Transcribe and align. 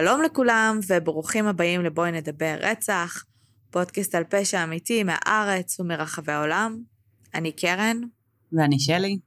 שלום 0.00 0.22
לכולם 0.22 0.78
וברוכים 0.88 1.46
הבאים 1.46 1.84
לבואי 1.84 2.12
נדבר 2.12 2.56
רצח, 2.60 3.24
פודקאסט 3.70 4.14
על 4.14 4.24
פשע 4.24 4.64
אמיתי 4.64 5.04
מהארץ 5.04 5.80
ומרחבי 5.80 6.32
העולם. 6.32 6.82
אני 7.34 7.52
קרן. 7.52 8.00
ואני 8.52 8.80
שלי. 8.80 9.18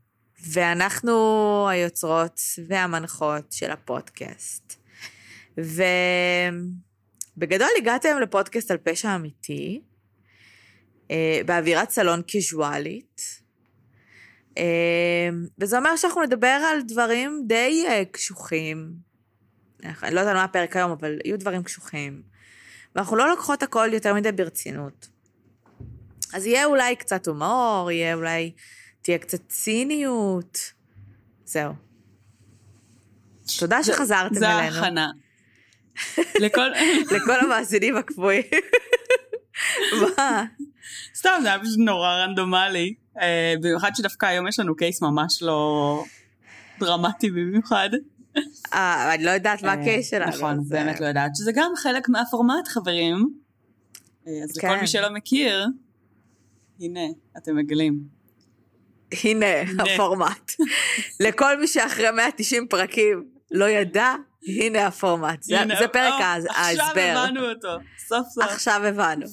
ואנחנו 0.54 1.68
היוצרות 1.70 2.40
והמנחות 2.68 3.52
של 3.52 3.72
הפודקאסט. 3.72 4.76
ובגדול 5.58 5.80
הגעתם 7.78 8.18
לפודקאסט 8.22 8.72
על 8.72 8.78
פשע 8.78 9.16
אמיתי, 9.16 9.82
אה, 11.12 11.42
באווירת 11.46 11.90
סלון 11.90 12.22
קיזואלית. 12.22 13.22
אה, 14.58 15.30
וזה 15.60 15.78
אומר 15.78 15.96
שאנחנו 15.96 16.24
נדבר 16.24 16.62
על 16.72 16.82
דברים 16.82 17.44
די 17.48 17.86
אה, 17.88 18.04
קשוחים. 18.12 19.13
אני 20.04 20.16
לא 20.16 20.20
יודעת 20.20 20.36
מה 20.36 20.44
הפרק 20.44 20.76
היום, 20.76 20.92
אבל 20.92 21.20
יהיו 21.26 21.40
דברים 21.40 21.64
קשוחים. 21.64 22.22
ואנחנו 22.96 23.16
לא 23.16 23.30
לוקחות 23.30 23.64
הכל 23.64 23.90
יותר 23.94 24.14
מדי 24.14 24.32
ברצינות. 24.32 25.08
אז 26.34 26.46
יהיה 26.46 26.66
אולי 26.66 26.96
קצת 26.96 27.28
הומור, 27.28 27.92
יהיה 27.92 28.14
אולי, 28.14 28.52
תהיה 29.02 29.18
קצת 29.18 29.48
ציניות. 29.48 30.72
זהו. 31.46 31.74
תודה 33.60 33.84
שחזרתם 33.84 34.36
זה 34.36 34.50
אלינו. 34.50 34.74
זה 34.74 34.80
ההכנה. 34.80 35.12
לכל... 36.40 36.70
לכל 37.16 37.40
המאזינים 37.40 37.98
הקבועים. 37.98 38.44
מה? 40.02 40.44
סתם, 41.16 41.40
זה 41.42 41.48
היה 41.48 41.60
פשוט 41.60 41.78
נורא 41.78 42.10
רנדומלי. 42.10 42.94
אה, 43.22 43.54
במיוחד 43.62 43.92
שדווקא 43.96 44.26
היום 44.26 44.48
יש 44.48 44.60
לנו 44.60 44.76
קייס 44.76 45.02
ממש 45.02 45.42
לא 45.42 46.04
דרמטי 46.80 47.32
במיוחד. 47.32 47.90
אה, 48.74 49.14
אני 49.14 49.24
לא 49.24 49.32
יודעת 49.32 49.64
מה 49.64 49.72
הקייס 49.74 50.10
שלנו. 50.10 50.32
נכון, 50.32 50.64
באמת 50.70 50.96
אה, 50.96 51.02
לא 51.02 51.06
יודעת. 51.06 51.32
שזה 51.36 51.52
גם 51.56 51.72
חלק 51.78 52.10
מהפורמט, 52.10 52.68
חברים. 52.68 53.30
אה, 54.28 54.34
אז 54.44 54.58
לכל 54.58 54.68
כן. 54.68 54.80
מי 54.82 54.88
שלא 54.88 55.10
מכיר, 55.14 55.66
הנה, 56.80 57.00
אתם 57.38 57.56
מגלים. 57.56 58.00
הנה 59.24 59.46
הפורמט. 59.80 60.52
לכל 61.20 61.60
מי 61.60 61.68
שאחרי 61.68 62.12
190 62.12 62.68
פרקים 62.68 63.30
לא 63.52 63.70
ידע, 63.70 64.16
הנה 64.48 64.88
הפורמט. 64.88 65.44
זה- 65.44 65.60
הנה, 65.62 65.76
זה 65.80 65.88
פרק 65.88 66.14
או, 66.20 66.24
ההס- 66.24 66.46
עכשיו 66.50 66.86
ההסבר. 66.86 67.24
הבנו 67.26 67.50
אותו, 67.50 67.68
סוף 68.08 68.28
סוף. 68.28 68.44
עכשיו 68.44 68.82
הבנו. 68.86 69.26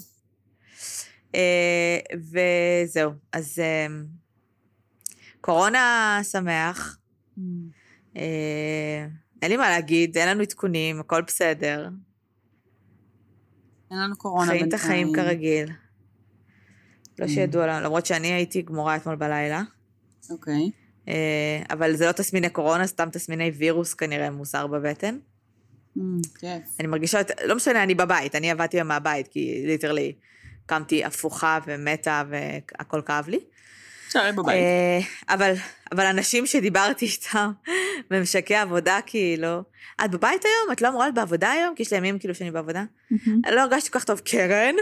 אה, 1.34 1.98
וזהו, 2.14 3.10
אז 3.32 3.58
אה, 3.58 3.86
קורונה 5.40 6.18
שמח. 6.22 6.96
אה, 8.16 9.06
אין 9.42 9.50
לי 9.50 9.56
מה 9.56 9.68
להגיד, 9.68 10.18
אין 10.18 10.28
לנו 10.28 10.42
עדכונים, 10.42 11.00
הכל 11.00 11.22
בסדר. 11.22 11.88
אין 13.90 13.98
לנו 13.98 14.16
קורונה 14.16 14.46
חיים 14.46 14.64
את 14.64 14.70
בינתיים. 14.70 14.82
החיים 14.82 15.12
כרגיל. 15.14 15.70
לא 17.18 17.26
Mm. 17.26 17.28
שידוע 17.28 17.66
לנו, 17.66 17.84
למרות 17.84 18.06
שאני 18.06 18.32
הייתי 18.32 18.62
גמורה 18.62 18.96
אתמול 18.96 19.16
בלילה. 19.16 19.62
אוקיי. 20.30 20.70
אה, 21.08 21.62
אבל 21.70 21.96
זה 21.96 22.06
לא 22.06 22.12
תסמיני 22.12 22.50
קורונה, 22.50 22.86
סתם 22.86 23.08
תסמיני 23.12 23.50
וירוס 23.50 23.94
כנראה 23.94 24.30
מוסר 24.30 24.66
בבטן. 24.66 25.18
Mm. 25.98 26.00
אני 26.80 26.88
מרגישה, 26.88 27.20
לא 27.44 27.56
משנה, 27.56 27.82
אני 27.82 27.94
בבית, 27.94 28.34
אני 28.34 28.50
עבדתי 28.50 28.76
היום 28.76 28.88
מהבית, 28.88 29.28
כי 29.28 29.62
ליטרלי 29.66 30.12
קמתי 30.66 31.04
הפוכה 31.04 31.58
ומתה 31.66 32.22
והכל 32.28 33.02
כאב 33.06 33.28
לי. 33.28 33.38
שערי 34.08 34.32
בבית. 34.32 34.54
אה, 34.54 34.98
אבל, 35.34 35.54
אבל 35.92 36.06
אנשים 36.06 36.46
שדיברתי 36.46 37.04
איתם 37.06 37.50
בממשקי 38.10 38.54
עבודה, 38.54 38.98
כאילו, 39.06 39.62
את 40.04 40.10
בבית 40.10 40.44
היום? 40.44 40.72
את 40.72 40.82
לא 40.82 40.88
אמורה 40.88 41.04
להיות 41.04 41.14
בעבודה 41.14 41.50
היום? 41.50 41.74
כי 41.74 41.82
יש 41.82 41.92
לי 41.92 41.98
ימים 41.98 42.18
כאילו 42.18 42.34
שאני 42.34 42.50
בעבודה. 42.50 42.84
לא 43.50 43.60
הרגשתי 43.60 43.90
כל 43.90 43.98
כך 43.98 44.04
טוב, 44.04 44.20
קרן? 44.20 44.74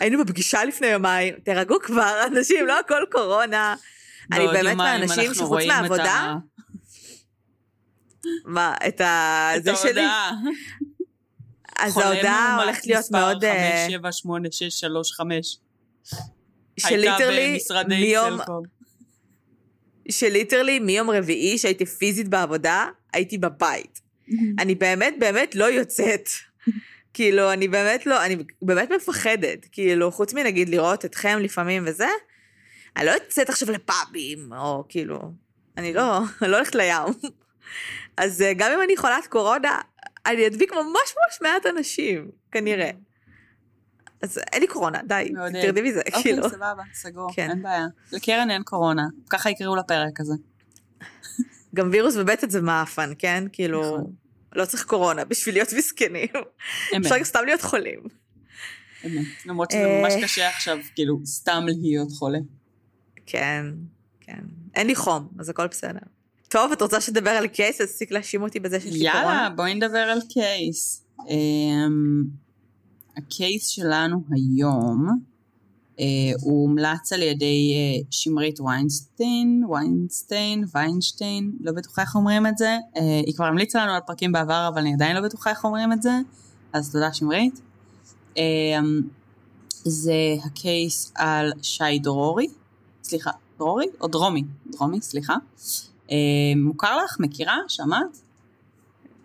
היינו 0.00 0.24
בפגישה 0.24 0.64
לפני 0.64 0.86
יומיים, 0.86 1.34
תירגעו 1.34 1.76
כבר, 1.82 2.22
אנשים, 2.26 2.66
לא 2.66 2.78
הכל 2.78 3.02
קורונה. 3.10 3.74
אני 4.32 4.46
באמת 4.46 4.76
מהאנשים 4.76 5.34
שחוץ 5.34 5.62
מהעבודה, 5.66 6.36
מה, 8.44 8.74
את 8.88 9.00
ה... 9.00 9.50
את 9.56 9.64
זה 9.64 9.76
שלי? 9.76 10.00
ההודעה. 10.00 10.32
אז 11.78 11.92
חולה 11.92 12.06
ההודעה 12.06 12.48
מאומת 12.48 12.64
הולכת 12.64 12.86
להיות 12.86 13.00
מספר 13.00 13.18
מאוד... 13.18 13.44
אה, 13.44 13.84
5, 13.86 13.92
7, 13.92 14.12
8, 14.12 14.48
6, 14.52 14.80
3, 14.80 15.12
5. 15.12 15.58
שליטרלי, 16.78 17.58
מיום. 17.88 18.38
שליטרלי 20.12 20.78
מיום 20.78 21.10
רביעי 21.10 21.58
שהייתי 21.58 21.86
פיזית 21.86 22.28
בעבודה, 22.28 22.86
הייתי 23.12 23.38
בבית. 23.38 24.00
אני 24.58 24.74
באמת 24.74 25.14
באמת 25.18 25.54
לא 25.54 25.64
יוצאת. 25.64 26.28
כאילו, 27.14 27.52
אני 27.52 27.68
באמת 27.68 28.06
לא, 28.06 28.24
אני 28.24 28.36
באמת 28.62 28.90
מפחדת. 28.92 29.66
כאילו, 29.72 30.12
חוץ 30.12 30.34
מנגיד 30.34 30.68
לראות 30.68 31.04
אתכם 31.04 31.38
לפעמים 31.38 31.84
וזה, 31.86 32.08
אני 32.96 33.06
לא 33.06 33.10
יוצאת 33.10 33.48
עכשיו 33.48 33.70
לפאבים, 33.70 34.52
או 34.52 34.84
כאילו, 34.88 35.18
אני 35.76 35.92
לא, 35.92 36.20
לא 36.48 36.56
הולכת 36.56 36.74
לים. 36.74 37.30
אז 38.16 38.42
אה, 38.42 38.52
גם 38.56 38.72
אם 38.72 38.82
אני 38.82 38.96
חולת 38.96 39.26
קורונה, 39.26 39.80
אני 40.26 40.46
אדביק 40.46 40.72
ממש 40.72 40.84
ממש 41.16 41.38
מעט 41.42 41.66
אנשים, 41.66 42.30
כנראה. 42.52 42.90
אז 44.22 44.38
אין 44.52 44.60
לי 44.60 44.66
קורונה, 44.66 44.98
די. 45.08 45.32
תרדי 45.62 45.82
מזה, 45.82 46.00
אוקיי, 46.06 46.22
כאילו. 46.22 46.48
סבבה, 46.50 46.82
סגור, 46.94 47.28
כן. 47.34 47.50
אין 47.50 47.62
בעיה. 47.62 47.86
לקרן 48.12 48.50
אין 48.50 48.62
קורונה, 48.62 49.06
ככה 49.30 49.50
יקראו 49.50 49.76
לפרק 49.76 50.20
הזה. 50.20 50.34
גם 51.76 51.88
וירוס 51.92 52.16
בבטן 52.16 52.50
זה 52.50 52.60
מאפן, 52.60 53.12
כן? 53.18 53.44
כאילו, 53.52 53.80
נכון. 53.82 54.12
לא 54.52 54.64
צריך 54.64 54.84
קורונה 54.84 55.24
בשביל 55.24 55.54
להיות 55.54 55.72
מסכנים. 55.72 56.28
אמת, 56.96 57.06
אפשר 57.06 57.24
סתם 57.24 57.40
להיות 57.44 57.62
חולים. 57.62 58.00
אמת. 59.06 59.26
למרות 59.46 59.70
שזה 59.70 59.84
אה. 59.84 60.02
ממש 60.02 60.12
קשה 60.22 60.48
עכשיו, 60.48 60.78
כאילו, 60.94 61.20
סתם 61.26 61.64
להיות 61.66 62.08
חולה. 62.18 62.38
כן, 63.26 63.66
כן. 64.20 64.40
אין 64.74 64.86
לי 64.86 64.94
חום, 64.94 65.28
אז 65.38 65.48
הכל 65.48 65.66
בסדר. 65.66 66.00
טוב, 66.48 66.72
את 66.72 66.82
רוצה 66.82 67.00
שתדבר 67.00 67.30
על 67.30 67.46
case, 67.46 67.80
אז 67.80 67.88
תפסיק 67.88 68.10
להאשים 68.10 68.42
אותי 68.42 68.60
בזה 68.60 68.80
שיש 68.80 68.92
לי 68.92 68.98
יאללה, 68.98 69.20
קורונה? 69.22 69.50
בואי 69.50 69.74
נדבר 69.74 69.98
על 69.98 70.20
קייס. 70.32 71.04
הקייס 73.16 73.66
שלנו 73.66 74.22
היום, 74.30 75.08
אה, 76.00 76.04
הוא 76.40 76.62
הומלץ 76.62 77.12
על 77.12 77.22
ידי 77.22 77.74
אה, 77.74 78.02
שמרית 78.10 78.60
ויינסטיין, 78.60 79.64
ויינסטיין, 79.70 80.64
ויינשטיין, 80.74 81.52
לא 81.60 81.72
בטוחה 81.72 82.02
איך 82.02 82.14
אומרים 82.14 82.46
את 82.46 82.58
זה. 82.58 82.78
אה, 82.96 83.02
היא 83.26 83.34
כבר 83.34 83.44
המליצה 83.44 83.82
לנו 83.82 83.92
על 83.92 84.00
פרקים 84.06 84.32
בעבר, 84.32 84.68
אבל 84.72 84.78
אני 84.78 84.94
עדיין 84.94 85.16
לא 85.16 85.22
בטוחה 85.22 85.50
איך 85.50 85.64
אומרים 85.64 85.92
את 85.92 86.02
זה, 86.02 86.18
אז 86.72 86.92
תודה 86.92 87.12
שמרית. 87.12 87.60
אמ, 88.36 89.00
זה 89.84 90.36
הקייס 90.44 91.12
על 91.14 91.52
שי 91.62 91.98
דרורי, 91.98 92.46
סליחה, 93.02 93.30
דרורי 93.58 93.86
או 94.00 94.08
דרומי? 94.08 94.44
דרומי, 94.66 95.00
סליחה. 95.00 95.34
אה, 96.10 96.16
מוכר 96.56 96.96
לך? 97.04 97.16
מכירה? 97.20 97.56
שמעת? 97.68 98.22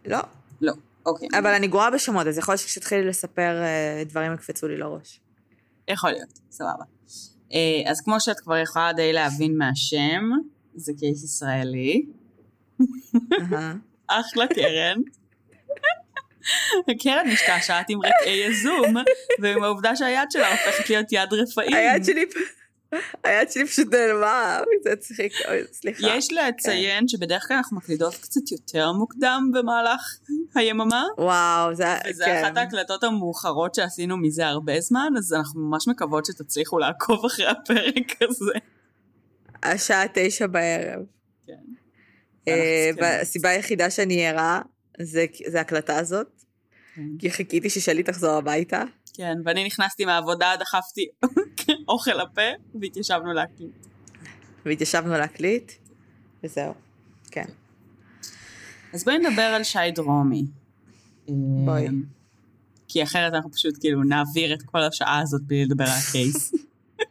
לא, 0.05 0.19
לא. 0.61 0.73
אוקיי. 1.07 1.27
אבל 1.39 1.53
אני 1.53 1.67
גרועה 1.67 1.91
בשמות, 1.91 2.27
אז 2.27 2.37
יכול 2.37 2.51
להיות 2.51 2.61
שכשתתחילי 2.61 3.05
לספר, 3.05 3.61
אה, 3.63 4.03
דברים 4.05 4.33
יקפצו 4.33 4.67
לי 4.67 4.77
לראש. 4.77 5.19
יכול 5.87 6.09
להיות, 6.09 6.39
סבבה. 6.51 6.83
אה, 7.53 7.91
אז 7.91 8.01
כמו 8.01 8.19
שאת 8.19 8.39
כבר 8.39 8.57
יכולה 8.57 8.93
די 8.93 9.13
להבין 9.13 9.57
מהשם, 9.57 10.29
זה 10.75 10.93
קייס 10.99 11.23
ישראלי. 11.23 12.05
אחלה 14.07 14.47
קרן. 14.47 15.01
קרן 17.03 17.27
משתעשעת 17.33 17.89
עם 17.89 17.99
רקעי 17.99 18.45
הזום, 18.45 18.95
ועם 19.39 19.63
העובדה 19.63 19.95
שהיד 19.95 20.31
שלה 20.31 20.51
הופכת 20.51 20.89
להיות 20.89 21.11
יד 21.11 21.33
רפאים. 21.33 21.73
היד 21.73 22.05
שלי, 22.05 22.25
היד 23.23 23.51
שלי 23.51 23.65
פשוט 23.65 23.93
נעלמה, 23.93 24.61
זה 24.83 24.95
צחיק, 24.95 25.33
אוי, 25.47 25.63
סליחה. 25.71 26.07
יש 26.07 26.27
לציין 26.33 27.07
שבדרך 27.07 27.47
כלל 27.47 27.57
אנחנו 27.57 27.77
מקלידות 27.77 28.15
קצת 28.15 28.51
יותר 28.51 28.91
מוקדם 28.91 29.51
במהלך 29.53 30.19
היממה, 30.55 31.03
וואו, 31.17 31.75
זה, 31.75 31.85
וזה 32.09 32.25
כן. 32.25 32.43
אחת 32.43 32.57
ההקלטות 32.57 33.03
המאוחרות 33.03 33.75
שעשינו 33.75 34.17
מזה 34.17 34.47
הרבה 34.47 34.81
זמן, 34.81 35.13
אז 35.17 35.33
אנחנו 35.33 35.61
ממש 35.61 35.87
מקוות 35.87 36.25
שתצליחו 36.25 36.79
לעקוב 36.79 37.25
אחרי 37.25 37.47
הפרק 37.47 38.21
הזה. 38.21 38.53
השעה 39.63 40.03
תשע 40.13 40.47
בערב. 40.47 41.05
כן. 41.47 41.53
אה. 42.47 42.89
והסיבה 42.97 43.49
היחידה 43.49 43.89
שאני 43.89 44.27
ערה 44.27 44.61
זה 45.01 45.25
זה 45.47 45.57
ההקלטה 45.57 45.97
הזאת, 45.97 46.43
כן. 46.95 47.01
כי 47.19 47.31
חיכיתי 47.31 47.69
ששלי 47.69 48.03
תחזור 48.03 48.31
הביתה. 48.31 48.83
כן, 49.17 49.33
ואני 49.45 49.65
נכנסתי 49.65 50.05
מהעבודה, 50.05 50.53
דחפתי 50.59 51.07
אוכל 51.89 52.11
לפה, 52.11 52.41
והתיישבנו 52.81 53.33
להקליט. 53.33 53.87
והתיישבנו 54.65 55.13
להקליט, 55.13 55.71
וזהו. 56.43 56.73
כן. 57.31 57.45
אז 58.93 59.03
בואי 59.03 59.17
נדבר 59.17 59.41
על 59.41 59.63
שי 59.63 59.91
דרומי. 59.95 60.43
בואי. 61.27 61.87
אמ, 61.87 62.03
כי 62.87 63.03
אחרת 63.03 63.33
אנחנו 63.33 63.51
פשוט 63.51 63.75
כאילו 63.79 64.03
נעביר 64.03 64.53
את 64.53 64.63
כל 64.65 64.83
השעה 64.83 65.19
הזאת 65.19 65.41
בלי 65.41 65.65
לדבר 65.65 65.83
על 65.83 65.97
הקייס. 66.09 66.53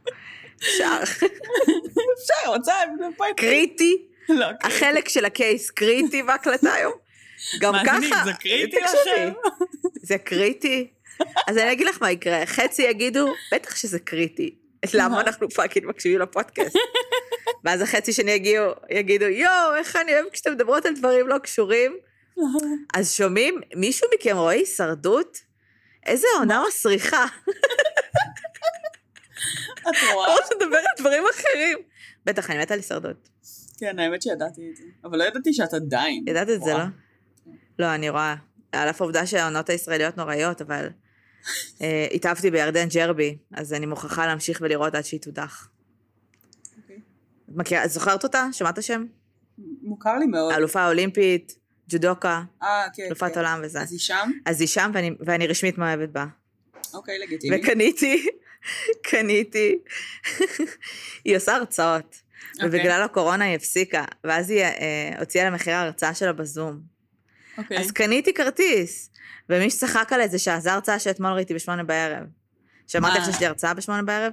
אפשר. 0.56 0.98
אפשר, 1.02 2.46
רוצה, 2.46 2.72
בואי. 3.16 3.30
קריטי, 3.36 4.06
לא. 4.28 4.46
החלק 4.62 5.08
של 5.08 5.24
ה 5.24 5.33
case 5.33 5.70
קריטי 5.70 6.22
בהקלטה 6.22 6.72
היום. 6.72 6.92
גם 7.60 7.72
מאזינים, 7.72 8.10
ככה... 8.10 8.24
זה 8.24 8.32
קריטי 8.32 8.76
לכם? 8.76 9.32
זה 10.02 10.18
קריטי. 10.18 10.95
אז 11.48 11.58
אני 11.58 11.72
אגיד 11.72 11.86
לך 11.86 12.02
מה 12.02 12.10
יקרה, 12.10 12.46
חצי 12.46 12.82
יגידו, 12.82 13.32
בטח 13.52 13.76
שזה 13.76 13.98
קריטי. 13.98 14.54
למה 14.94 15.20
אנחנו 15.20 15.50
fucking 15.50 15.86
מקשיבים 15.86 16.20
לפודקאסט? 16.20 16.76
ואז 17.64 17.80
החצי 17.80 18.12
שני 18.12 18.30
יגיעו, 18.30 18.72
יגידו, 18.90 19.24
יואו, 19.24 19.74
איך 19.76 19.96
אני 19.96 20.14
אוהב 20.14 20.26
כשאתם 20.32 20.52
מדברות 20.52 20.86
על 20.86 20.94
דברים 20.94 21.28
לא 21.28 21.38
קשורים. 21.38 21.96
אז 22.94 23.12
שומעים, 23.12 23.60
מישהו 23.76 24.08
מכם 24.14 24.36
רואה 24.36 24.52
הישרדות? 24.52 25.38
איזה 26.06 26.26
עונה 26.38 26.64
מסריחה. 26.68 27.24
את 29.88 29.94
רואה? 30.12 30.34
או 30.34 30.36
שתדבר 30.46 30.76
על 30.76 30.84
דברים 30.98 31.24
אחרים. 31.34 31.78
בטח, 32.24 32.50
אני 32.50 32.58
מתה 32.58 32.74
על 32.74 32.80
הישרדות. 32.80 33.28
כן, 33.78 33.98
האמת 33.98 34.22
שידעתי 34.22 34.70
את 34.70 34.76
זה. 34.76 34.82
אבל 35.04 35.18
לא 35.18 35.24
ידעתי 35.24 35.52
שאת 35.52 35.74
עדיין. 35.74 36.24
ידעת 36.28 36.48
את 36.48 36.62
זה. 36.62 36.72
לא? 36.72 36.84
לא, 37.78 37.94
אני 37.94 38.10
רואה. 38.10 38.34
על 38.72 38.90
אף 38.90 39.00
העובדה 39.00 39.26
שהעונות 39.26 39.70
הישראליות 39.70 40.16
נוראיות, 40.16 40.62
אבל 40.62 40.88
התאהבתי 42.14 42.50
בירדן 42.50 42.88
ג'רבי, 42.88 43.36
אז 43.52 43.72
אני 43.72 43.86
מוכרחה 43.86 44.26
להמשיך 44.26 44.58
ולראות 44.62 44.94
עד 44.94 45.04
שהיא 45.04 45.20
תודח. 45.20 45.68
אוקיי. 46.82 46.96
את 47.50 47.56
מכירה, 47.56 47.88
זוכרת 47.88 48.24
אותה? 48.24 48.48
שמעת 48.52 48.82
שם? 48.82 49.04
מוכר 49.82 50.18
לי 50.18 50.26
מאוד. 50.26 50.54
אלופה 50.54 50.88
אולימפית, 50.88 51.58
ג'ודוקה, 51.88 52.42
אה, 52.62 52.86
כן. 52.94 53.02
אלופת 53.06 53.32
כן. 53.32 53.38
עולם 53.38 53.60
וזה. 53.64 53.80
אז 53.80 53.92
היא 53.92 53.98
שם? 53.98 54.30
אז 54.46 54.60
היא 54.60 54.68
שם 54.68 54.90
ואני, 55.20 55.46
רשמית 55.46 55.78
מאוהבת 55.78 56.08
בה. 56.08 56.26
אוקיי, 56.94 57.18
לגיטימי. 57.18 57.56
וקניתי, 57.56 58.26
קניתי, 59.10 59.78
היא 61.24 61.36
עושה 61.36 61.54
הרצאות, 61.54 62.16
אוקיי. 62.54 62.68
ובגלל 62.68 63.02
הקורונה 63.02 63.44
היא 63.44 63.56
הפסיקה, 63.56 64.04
ואז 64.24 64.50
היא 64.50 64.62
אה, 64.62 65.10
הוציאה 65.18 65.50
למכירה 65.50 65.82
הרצאה 65.82 66.14
שלה 66.14 66.32
בזום. 66.32 66.80
אוקיי. 67.58 67.78
אז 67.78 67.90
קניתי 67.90 68.34
כרטיס, 68.34 69.10
ומי 69.50 69.70
שצחק 69.70 70.12
על 70.12 70.20
איזה 70.20 70.38
שעה, 70.38 70.60
זו 70.60 70.70
ההרצאה 70.70 70.98
שאתמול 70.98 71.32
ראיתי 71.32 71.54
בשמונה 71.54 71.84
בערב. 71.84 72.26
שאמרתי 72.86 73.18
לך. 73.18 73.24
שיש 73.24 73.40
לי 73.40 73.46
הרצאה 73.46 73.74
בשמונה 73.74 74.02
בערב? 74.02 74.32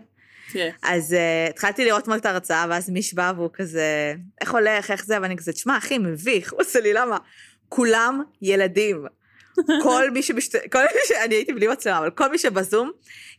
כן. 0.52 0.70
אז 0.84 1.14
uh, 1.14 1.50
התחלתי 1.50 1.86
לראות 1.86 2.04
אתמול 2.04 2.18
את 2.18 2.26
ההרצאה, 2.26 2.66
ואז 2.70 2.90
מיש 2.90 3.14
בא 3.14 3.34
והוא 3.36 3.50
כזה, 3.54 4.14
איך 4.42 4.52
הולך, 4.52 4.92
איך 4.92 5.06
זה, 5.06 5.18
ואני 5.22 5.38
כזה, 5.38 5.54
תשמע, 5.54 5.78
אחי, 5.78 5.98
מביך. 5.98 6.54
הוא 6.54 6.62
עושה 6.62 6.80
לי, 6.80 6.94
למה? 6.94 7.18
כולם 7.70 8.24
ילדים. 8.42 9.06
כל 9.84 10.12
מי 10.12 10.24
שבשת... 10.24 10.72
כל 10.72 10.80
מי 10.80 11.00
ש... 11.08 11.12
אני 11.12 11.36
הייתי 11.36 11.54
בלי 11.54 11.68
מצלמה, 11.68 11.98
אבל 11.98 12.10
כל 12.10 12.32
מי 12.32 12.38
שבזום, 12.38 12.92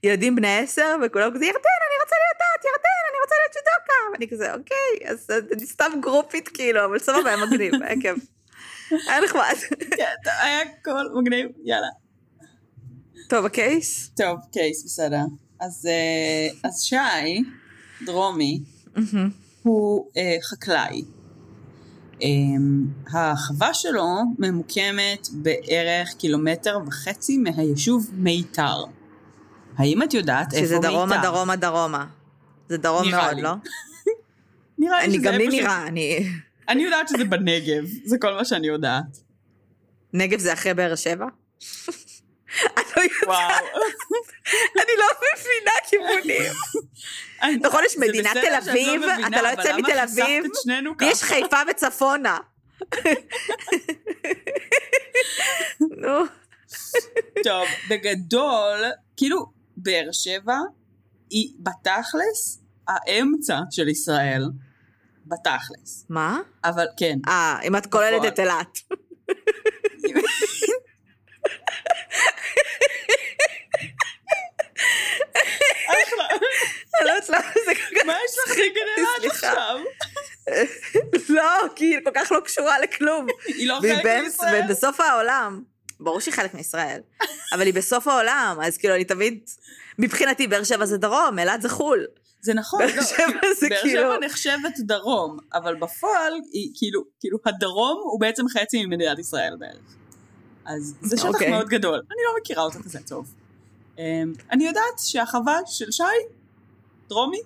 ילדים 0.03 0.37
בני 0.37 0.59
עשר, 0.59 0.97
וכולם 1.03 1.35
כזה, 1.35 1.45
ירדן, 1.45 1.59
אני 1.89 1.97
רוצה 2.05 2.17
להיות 2.17 2.37
את, 2.61 2.65
ירדן, 2.65 3.03
אני 3.11 3.19
רוצה 3.23 3.35
להיות 3.41 3.55
ג'ודוקה. 3.55 4.13
ואני 4.13 4.29
כזה, 4.29 4.55
אוקיי, 4.55 5.11
אז 5.11 5.31
אני 5.53 5.67
סתם 5.67 5.93
גרופית 6.01 6.49
כאילו, 6.49 6.85
אבל 6.85 6.99
סבבה, 6.99 7.37
מגניב, 7.37 7.75
היה 7.83 8.01
כיף. 8.01 8.17
נחמד. 9.25 9.55
כן, 9.97 10.31
היה 10.43 10.61
הכל 10.63 11.21
מגניב, 11.21 11.47
יאללה. 11.65 11.89
טוב, 13.29 13.47
הקייס? 13.47 14.11
טוב, 14.17 14.39
קייס, 14.53 14.85
בסדר. 14.85 15.23
אז, 15.61 15.89
אה, 15.91 16.69
אז 16.69 16.83
שי, 16.83 16.97
דרומי, 18.07 18.61
הוא 19.63 20.07
אה, 20.17 20.37
חקלאי. 20.51 21.03
אה, 22.23 22.29
החווה 23.13 23.75
שלו 23.75 24.09
ממוקמת 24.39 25.29
בערך 25.33 26.15
קילומטר 26.19 26.79
וחצי 26.87 27.39
מהיישוב 27.39 28.11
מיתר. 28.13 28.85
האם 29.77 30.03
את 30.03 30.15
יודעת 30.15 30.55
איפה 30.55 30.65
שזה 30.65 30.77
מיתר? 30.77 30.89
דרומה, 30.89 31.23
דרומה, 31.23 31.57
דרומה. 31.57 32.07
זה 32.69 32.77
דרום 32.77 33.11
מאוד, 33.11 33.35
לי. 33.35 33.43
לא? 33.43 33.51
נראה 34.79 34.99
לי 34.99 35.05
אני 35.05 35.15
שזה 35.15 35.25
גם 35.25 35.35
לי 35.35 35.45
איפה 35.45 35.57
נראה, 35.57 35.87
אני... 35.87 36.29
אני 36.69 36.83
יודעת 36.83 37.09
שזה 37.09 37.25
בנגב, 37.25 37.85
זה 38.05 38.19
כל 38.19 38.35
מה 38.35 38.45
שאני 38.45 38.67
יודעת. 38.67 39.19
נגב 40.13 40.39
זה 40.39 40.53
אחרי 40.53 40.75
באר 40.75 40.95
שבע? 40.95 41.27
אני 42.77 42.85
לא 42.97 43.03
יודעת. 43.03 43.63
אני 44.83 44.93
לא 44.99 45.07
מבינה 45.35 45.73
כיוונים. 45.89 46.53
נכון, 47.63 47.83
יש 47.87 47.97
מדינת 47.99 48.37
תל 48.37 48.51
לא 48.53 48.59
אביב, 48.59 49.03
אתה 49.27 49.43
לא 49.43 49.49
יוצא 49.49 49.77
מתל 49.77 49.99
אביב, 49.99 50.45
ככה? 50.99 51.27
חיפה 51.27 51.57
וצפונה. 51.71 52.39
נו, 56.01 56.25
טוב, 57.45 57.67
בגדול, 57.91 58.85
כאילו, 59.17 59.47
באר 59.77 60.09
שבע 60.13 60.57
היא 61.31 61.55
בתכלס 61.59 62.63
האמצע 62.89 63.59
של 63.71 63.89
ישראל. 63.89 64.45
בתכלס. 65.27 66.07
מה? 66.09 66.39
אבל 66.65 66.87
כן. 66.97 67.19
אה, 67.29 67.59
אם 67.63 67.77
את 67.77 67.87
כוללת. 67.87 68.25
את 68.29 68.39
אילת. 68.39 68.79
אחלה. 75.87 76.27
אני 77.01 77.09
לא 77.09 77.11
יודעת 77.11 77.29
למה 77.29 77.53
זה 77.67 77.75
כל 77.75 77.99
כך... 77.99 78.07
מה 78.07 78.17
יש 78.25 78.39
לך 78.39 78.59
אילת 78.59 79.09
סליחה. 79.19 79.49
עכשיו? 79.49 79.79
לא, 81.29 81.69
כי 81.77 81.85
היא 81.85 81.99
כל 82.05 82.11
כך 82.15 82.33
לא 82.33 82.41
קשורה 82.41 82.79
לכלום. 82.79 83.27
היא 83.47 83.69
לא 83.69 83.79
והיא 83.83 83.95
חלק 83.95 84.23
מישראל? 84.25 84.65
ובסוף 84.65 85.01
העולם, 85.01 85.63
ברור 86.01 86.21
שהיא 86.21 86.35
חלק 86.35 86.55
מישראל, 86.55 87.01
אבל 87.53 87.67
היא 87.67 87.75
בסוף 87.75 88.09
העולם, 88.09 88.59
אז 88.63 88.79
כאילו 88.79 88.95
אני 88.95 89.05
תמיד, 89.05 89.51
מבחינתי 89.99 90.47
באר 90.47 90.65
שבע 90.65 90.87
זה 90.87 90.99
דרום, 90.99 91.39
אילת 91.39 91.63
זה 91.63 91.69
חו"ל. 91.69 92.07
זה 92.45 92.55
נכון, 92.55 92.79
באר 92.87 92.97
לא, 92.97 93.03
שבע 93.03 93.41
זה 93.61 93.67
באר 93.71 93.81
כאילו- 93.83 94.03
שבע 94.03 94.27
נחשבת 94.27 94.79
דרום, 94.79 95.39
אבל 95.55 95.75
בפועל 95.75 96.33
היא 96.53 96.71
כאילו, 96.75 97.05
כאילו 97.21 97.39
הדרום 97.47 98.01
הוא 98.05 98.21
בעצם 98.21 98.49
חצי 98.49 98.87
ממדינת 98.87 99.19
ישראל 99.19 99.57
בערך. 99.59 99.97
אז 100.65 100.95
זה 101.03 101.17
שטח 101.17 101.27
אוקיי. 101.29 101.51
מאוד 101.51 101.69
גדול, 101.69 101.95
אני 101.95 102.21
לא 102.27 102.41
מכירה 102.41 102.63
אותו 102.63 102.79
כזה 102.85 102.99
טוב. 103.09 103.35
אמ, 103.99 104.03
אני 104.51 104.67
יודעת 104.67 104.99
שהחווה 104.99 105.59
של 105.67 105.91
שי, 105.91 106.03
דרומי, 107.09 107.39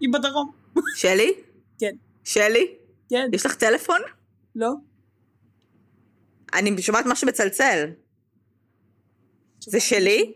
היא 0.00 0.08
בדרום. 0.12 0.52
שלי? 0.96 1.32
כן. 1.78 1.94
שלי? 2.24 2.74
כן, 3.08 3.28
יש 3.32 3.46
לך 3.46 3.54
טלפון? 3.54 4.00
לא. 4.56 4.70
אני 6.54 6.82
שומעת 6.82 7.06
משהו 7.06 7.28
מצלצל. 7.28 7.90
זה 9.60 9.80
שלי? 9.80 10.32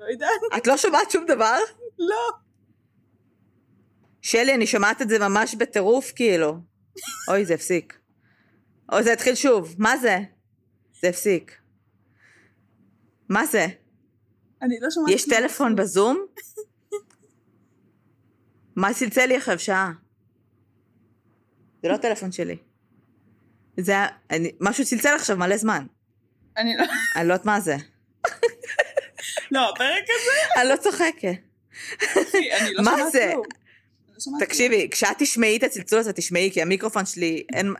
לא 0.00 0.04
יודעת, 0.04 0.30
את 0.56 0.66
לא 0.66 0.76
שומעת 0.76 1.10
שום 1.10 1.26
דבר? 1.26 1.58
לא. 1.98 2.41
שלי, 4.22 4.54
אני 4.54 4.66
שומעת 4.66 5.02
את 5.02 5.08
זה 5.08 5.18
ממש 5.18 5.54
בטירוף, 5.54 6.12
כאילו. 6.16 6.58
אוי, 7.28 7.44
זה 7.44 7.54
הפסיק. 7.54 7.98
אוי, 8.92 9.02
זה 9.02 9.12
התחיל 9.12 9.34
שוב. 9.34 9.74
מה 9.78 9.96
זה? 9.96 10.18
זה 11.00 11.08
הפסיק. 11.08 11.56
מה 13.28 13.46
זה? 13.46 13.66
אני 14.62 14.74
לא 14.80 14.90
שומעת. 14.90 15.10
יש. 15.14 15.24
טלפון 15.28 15.76
בזום? 15.76 16.26
מה 18.76 18.94
צלצל 18.94 19.26
לי 19.26 19.36
עכשיו 19.36 19.58
שעה? 19.58 19.92
זה 21.82 21.88
לא 21.88 21.94
הטלפון 21.94 22.32
שלי. 22.32 22.56
זה 23.80 23.92
היה... 23.92 24.06
אני- 24.30 24.52
משהו 24.60 24.84
צלצל 24.84 25.14
עכשיו 25.16 25.36
מלא 25.36 25.56
זמן. 25.56 25.86
אני 26.56 26.76
לא, 26.76 26.84
אני 27.16 27.28
לא 27.28 27.32
יודעת 27.32 27.46
מה 27.46 27.60
זה. 27.60 27.76
לא, 29.50 29.70
הפרק 29.70 30.04
הזה, 30.08 30.60
אני 30.60 30.68
לא 30.68 30.76
צוחקת. 30.76 31.34
לא 32.72 32.84
מה 32.84 33.10
זה? 33.10 33.32
תקשיבי, 34.38 34.88
כשאת 34.90 35.16
תשמעי 35.18 35.56
את 35.56 35.62
הצלצול 35.62 35.98
הזה, 35.98 36.12
תשמעי, 36.12 36.50
כי 36.52 36.62
המיקרופון 36.62 37.06
שלי, 37.06 37.44
אין... 37.54 37.74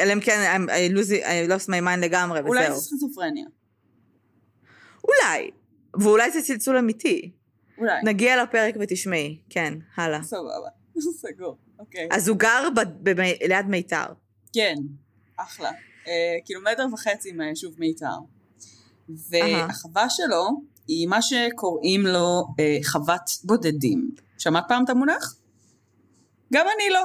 אלא 0.00 0.12
אם 0.12 0.20
כן, 0.20 0.56
I 0.68 1.50
lost 1.50 1.64
my 1.64 1.84
mind 1.84 2.00
לגמרי, 2.00 2.40
אולי 2.40 2.64
וזהו. 2.64 2.76
זה 2.76 2.82
סכיזופרניה. 2.82 3.44
אולי. 5.04 5.50
ואולי 6.00 6.30
זה 6.30 6.42
צלצול 6.42 6.76
אמיתי. 6.76 7.30
אולי. 7.78 8.00
נגיע 8.04 8.42
לפרק 8.42 8.74
ותשמעי. 8.80 9.38
כן, 9.50 9.74
הלאה. 9.96 10.22
סבבה. 10.22 10.68
סגור. 11.20 11.56
אוקיי. 11.78 12.08
אז 12.10 12.28
הוא 12.28 12.36
גר 12.36 12.68
ליד 13.48 13.66
מיתר. 13.66 14.06
כן, 14.52 14.74
אחלה. 15.36 15.70
אה, 16.06 16.36
קילומטר 16.44 16.86
וחצי 16.92 17.32
מהיישוב 17.32 17.74
מיתר. 17.78 18.18
והחווה 19.08 20.10
שלו 20.10 20.48
היא 20.88 21.08
מה 21.08 21.22
שקוראים 21.22 22.06
לו 22.06 22.44
אה, 22.60 22.78
חוות 22.84 23.30
בודדים. 23.44 24.10
שמעת 24.38 24.64
פעם 24.68 24.84
את 24.84 24.90
המונח? 24.90 25.34
גם 26.52 26.66
אני 26.76 26.94
לא. 26.94 27.04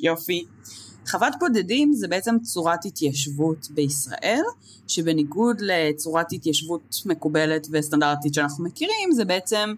יופי. 0.00 0.44
חוות 1.10 1.32
בודדים 1.40 1.92
זה 1.92 2.08
בעצם 2.08 2.38
צורת 2.42 2.84
התיישבות 2.84 3.70
בישראל, 3.70 4.42
שבניגוד 4.88 5.56
לצורת 5.60 6.32
התיישבות 6.32 7.02
מקובלת 7.06 7.66
וסטנדרטית 7.70 8.34
שאנחנו 8.34 8.64
מכירים, 8.64 9.12
זה 9.12 9.24
בעצם 9.24 9.74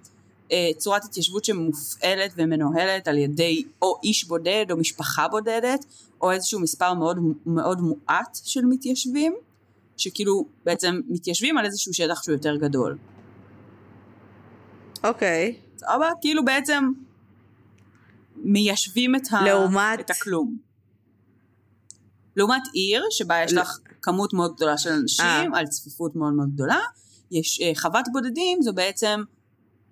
אה, 0.53 0.71
צורת 0.77 1.05
התיישבות 1.05 1.45
שמופעלת 1.45 2.33
ומנוהלת 2.37 3.09
על 3.09 3.19
ידי 3.19 3.65
או 3.83 3.95
איש 4.05 4.25
בודד 4.25 4.67
או 4.71 4.77
משפחה 4.77 5.29
בודדת, 5.29 5.85
או 6.21 6.33
איזשהו 6.33 6.61
מספר 6.61 6.95
מאוד 6.95 7.19
מאוד 7.47 7.81
מועט 7.81 8.39
של 8.45 8.65
מתיישבים, 8.65 9.35
שכאילו 9.97 10.45
בעצם 10.65 11.01
מתיישבים 11.09 11.59
על 11.59 11.65
איזשהו 11.65 11.95
שטח 11.95 12.23
שהוא 12.23 12.33
יותר 12.33 12.57
גדול. 12.57 12.99
אוקיי. 15.05 15.57
סבבה? 15.83 16.11
כאילו 16.21 16.45
בעצם 16.45 16.85
מיישבים 18.37 19.17
את, 19.17 19.23
ה... 19.33 19.45
לעומת- 19.45 20.01
את 20.01 20.11
הכלום. 20.11 20.57
לעומת 22.37 22.63
עיר, 22.73 23.05
שבה 23.11 23.43
יש 23.45 23.53
לא. 23.53 23.61
לך 23.63 23.79
כמות 24.03 24.33
מאוד 24.33 24.55
גדולה 24.57 24.79
של 24.79 24.91
אנשים, 24.91 25.25
אה. 25.25 25.59
על 25.59 25.67
צפיפות 25.67 26.17
מאוד 26.17 26.33
מאוד 26.33 26.49
גדולה, 26.55 26.81
יש 27.31 27.61
אה, 27.61 27.73
חוות 27.77 28.05
בודדים, 28.13 28.63
זו 28.63 28.73
בעצם 28.73 29.23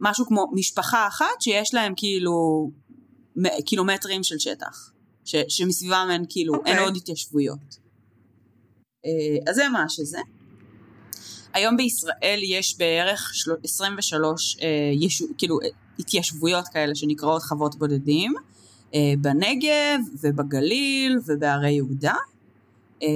משהו 0.01 0.27
כמו 0.27 0.51
משפחה 0.53 1.07
אחת 1.09 1.41
שיש 1.41 1.75
להם 1.75 1.93
כאילו 1.97 2.71
מ- 3.37 3.63
קילומטרים 3.67 4.23
של 4.23 4.39
שטח, 4.39 4.93
ש, 5.25 5.37
שמסביבם 5.49 6.09
אין 6.11 6.25
כאילו, 6.29 6.55
אוקיי. 6.55 6.73
אין 6.73 6.83
עוד 6.83 6.97
התיישבויות. 6.97 7.77
אה, 9.07 9.51
אז 9.51 9.57
זה 9.57 9.69
מה 9.69 9.85
שזה. 9.89 10.19
היום 11.53 11.77
בישראל 11.77 12.41
יש 12.45 12.79
בערך 12.79 13.31
של- 13.35 13.51
23 13.65 14.57
אה, 14.63 14.69
ישו, 15.01 15.27
כאילו, 15.39 15.61
אה, 15.61 15.67
התיישבויות 15.99 16.69
כאלה 16.69 16.95
שנקראות 16.95 17.43
חוות 17.43 17.75
בודדים, 17.75 18.35
אה, 18.95 19.13
בנגב 19.19 20.01
ובגליל 20.21 21.19
ובערי 21.27 21.73
יהודה. 21.73 22.15
אה, 23.03 23.09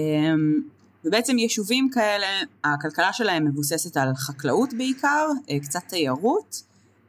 ובעצם 1.04 1.38
יישובים 1.38 1.88
כאלה, 1.92 2.26
הכלכלה 2.64 3.12
שלהם 3.12 3.44
מבוססת 3.44 3.96
על 3.96 4.14
חקלאות 4.16 4.74
בעיקר, 4.78 5.26
אה, 5.50 5.60
קצת 5.60 5.80
תיירות, 5.88 6.62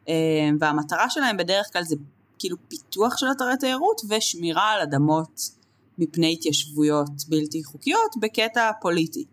אה, 0.10 0.14
והמטרה 0.60 1.10
שלהם 1.10 1.38
בדרך 1.38 1.66
כלל 1.74 1.84
זה 1.84 1.96
כאילו 2.40 2.58
פיתוח 2.68 3.18
של 3.18 3.26
אתרי 3.32 3.58
תיירות 3.60 4.02
ושמירה 4.10 4.72
על 4.72 4.82
אדמות 4.82 5.50
מפני 5.98 6.34
התיישבויות 6.34 7.10
בלתי 7.30 7.64
חוקיות 7.64 8.16
בקטע 8.22 8.72
פוליטי. 8.82 9.26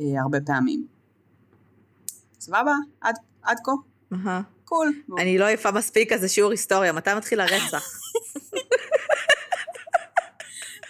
אה, 0.00 0.22
הרבה 0.22 0.38
פעמים. 0.46 0.86
סבבה? 2.40 2.72
עד, 3.00 3.14
עד 3.42 3.56
כה? 3.64 3.72
אהה. 4.12 4.42
Cool. 4.64 4.92
אני 5.18 5.38
לא 5.38 5.50
יפה 5.50 5.70
מספיק, 5.70 6.12
אז 6.12 6.20
זה 6.20 6.28
שיעור 6.28 6.50
היסטוריה. 6.50 6.92
מתי 6.92 7.10
מתחיל 7.16 7.40
הרצח? 7.40 7.84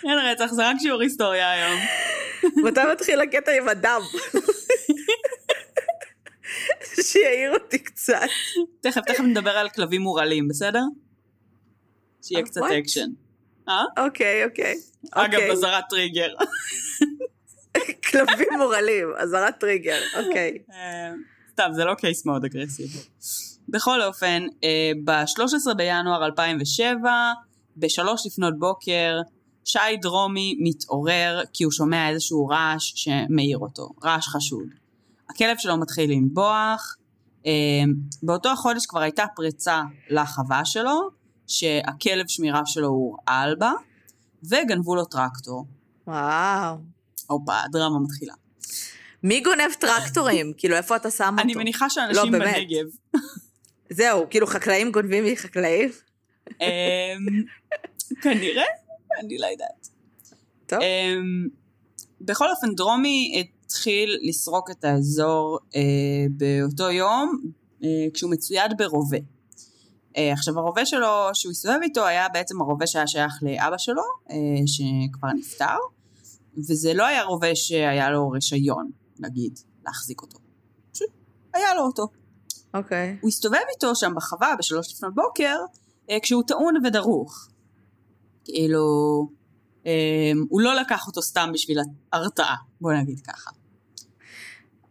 אין 0.04 0.18
רצח, 0.18 0.52
זה 0.52 0.68
רק 0.68 0.76
שיעור 0.78 1.00
היסטוריה 1.02 1.50
היום. 1.50 1.80
מתי 2.66 2.80
מתחיל 2.92 3.20
הקטע 3.20 3.52
עם 3.52 3.68
הדם? 3.68 4.00
שיעיר 7.02 7.54
אותי 7.54 7.78
קצת. 7.78 8.20
תכף, 8.80 9.00
תכף 9.06 9.20
נדבר 9.20 9.50
על 9.50 9.68
כלבים 9.68 10.02
מורעלים, 10.02 10.48
בסדר? 10.48 10.82
שיהיה 12.22 12.40
אה, 12.40 12.46
קצת? 12.46 12.60
אקשן. 12.78 13.10
אה? 13.68 13.82
אוקיי, 13.98 14.44
אוקיי. 14.44 14.74
אגב, 15.12 15.34
אוקיי. 15.34 15.52
אזהרת 15.52 15.84
טריגר. 15.88 16.34
כלבים 18.16 18.48
מורעלים, 18.58 19.08
אזהרת 19.18 19.60
טריגר, 19.60 19.98
אוקיי. 20.18 20.58
אה, 20.72 21.12
סתם, 21.52 21.70
זה 21.72 21.84
לא 21.84 21.94
case 21.94 22.26
מאוד 22.26 22.44
אגרסיבי. 22.44 22.98
בכל 23.68 24.02
אופן, 24.02 24.46
אה, 24.64 24.92
ב-13 25.04 25.74
בינואר 25.74 26.24
2007, 26.24 27.10
בשלוש 27.76 28.26
לפנות 28.26 28.58
בוקר, 28.58 29.18
שי 29.64 29.78
דרומי 30.02 30.56
מתעורר 30.60 31.42
כי 31.52 31.64
הוא 31.64 31.72
שומע 31.72 32.10
איזשהו 32.10 32.46
רעש 32.46 32.92
שמעיר 32.94 33.58
אותו, 33.58 33.88
רעש 34.04 34.28
חשוד. 34.28 34.68
הכלב 35.30 35.56
שלו 35.58 35.76
מתחיל 35.76 36.10
לנבוח, 36.10 36.96
אה, 37.46 37.52
באותו 38.22 38.48
החודש 38.48 38.86
כבר 38.86 39.00
הייתה 39.00 39.24
פריצה 39.36 39.82
לחווה 40.10 40.64
שלו, 40.64 41.08
שהכלב 41.46 42.24
שמירה 42.28 42.62
שלו 42.66 42.88
הורעל 42.88 43.54
בה, 43.54 43.72
וגנבו 44.44 44.94
לו 44.94 45.04
טרקטור. 45.04 45.66
וואו. 46.06 46.95
הופה, 47.26 47.60
הדרמה 47.64 47.98
מתחילה. 47.98 48.34
מי 49.22 49.40
גונב 49.40 49.72
טרקטורים? 49.78 50.52
כאילו, 50.56 50.76
איפה 50.76 50.96
אתה 50.96 51.10
שם 51.10 51.28
אותו? 51.32 51.42
אני 51.42 51.54
מניחה 51.54 51.90
שאנשים 51.90 52.34
לא. 52.34 52.38
בנגב 52.38 52.86
זהו, 53.90 54.26
כאילו 54.30 54.46
חקלאים 54.46 54.92
גונבים 54.92 55.24
מחקלאים? 55.24 55.90
אמ, 56.60 56.66
כנראה, 58.22 58.64
אני 59.20 59.38
לא 59.38 59.46
יודעת. 59.46 59.88
טוב. 60.66 60.78
אמ, 60.80 61.48
בכל 62.20 62.50
אופן, 62.50 62.74
דרומי 62.74 63.44
התחיל 63.66 64.18
לסרוק 64.22 64.70
את 64.70 64.84
האזור 64.84 65.58
אה, 65.76 65.80
באותו 66.30 66.90
יום, 66.90 67.40
אה, 67.84 67.88
כשהוא 68.14 68.30
מצויד 68.30 68.72
ברובה. 68.78 69.18
אה, 70.16 70.32
עכשיו, 70.32 70.58
הרובה 70.58 70.86
שלו, 70.86 71.30
שהוא 71.34 71.50
הסתובב 71.50 71.78
איתו, 71.82 72.06
היה 72.06 72.28
בעצם 72.28 72.60
הרובה 72.60 72.86
שהיה 72.86 73.06
שייך 73.06 73.32
לאבא 73.42 73.78
שלו, 73.78 74.02
אה, 74.30 74.36
שכבר 74.66 75.28
נפטר, 75.38 75.76
וזה 76.58 76.94
לא 76.94 77.06
היה 77.06 77.22
רובה 77.22 77.54
שהיה 77.54 78.10
לו 78.10 78.30
רישיון, 78.30 78.90
נגיד, 79.18 79.58
להחזיק 79.86 80.22
אותו. 80.22 80.38
פשוט 80.92 81.10
היה 81.54 81.74
לו 81.74 81.82
אותו. 81.82 82.06
אוקיי. 82.74 83.16
הוא 83.20 83.28
הסתובב 83.28 83.60
איתו 83.74 83.96
שם 83.96 84.12
בחווה 84.16 84.54
בשלוש 84.58 84.92
לפנות 84.92 85.14
בוקר, 85.14 85.56
אה, 86.10 86.16
כשהוא 86.22 86.42
טעון 86.46 86.74
ודרוך. 86.86 87.48
כאילו, 88.44 88.82
אה, 89.86 89.92
הוא 90.48 90.60
לא 90.60 90.74
לקח 90.74 91.06
אותו 91.06 91.22
סתם 91.22 91.50
בשביל 91.54 91.78
הרתעה, 92.12 92.56
בוא 92.80 92.92
נגיד 92.92 93.20
ככה. 93.20 93.50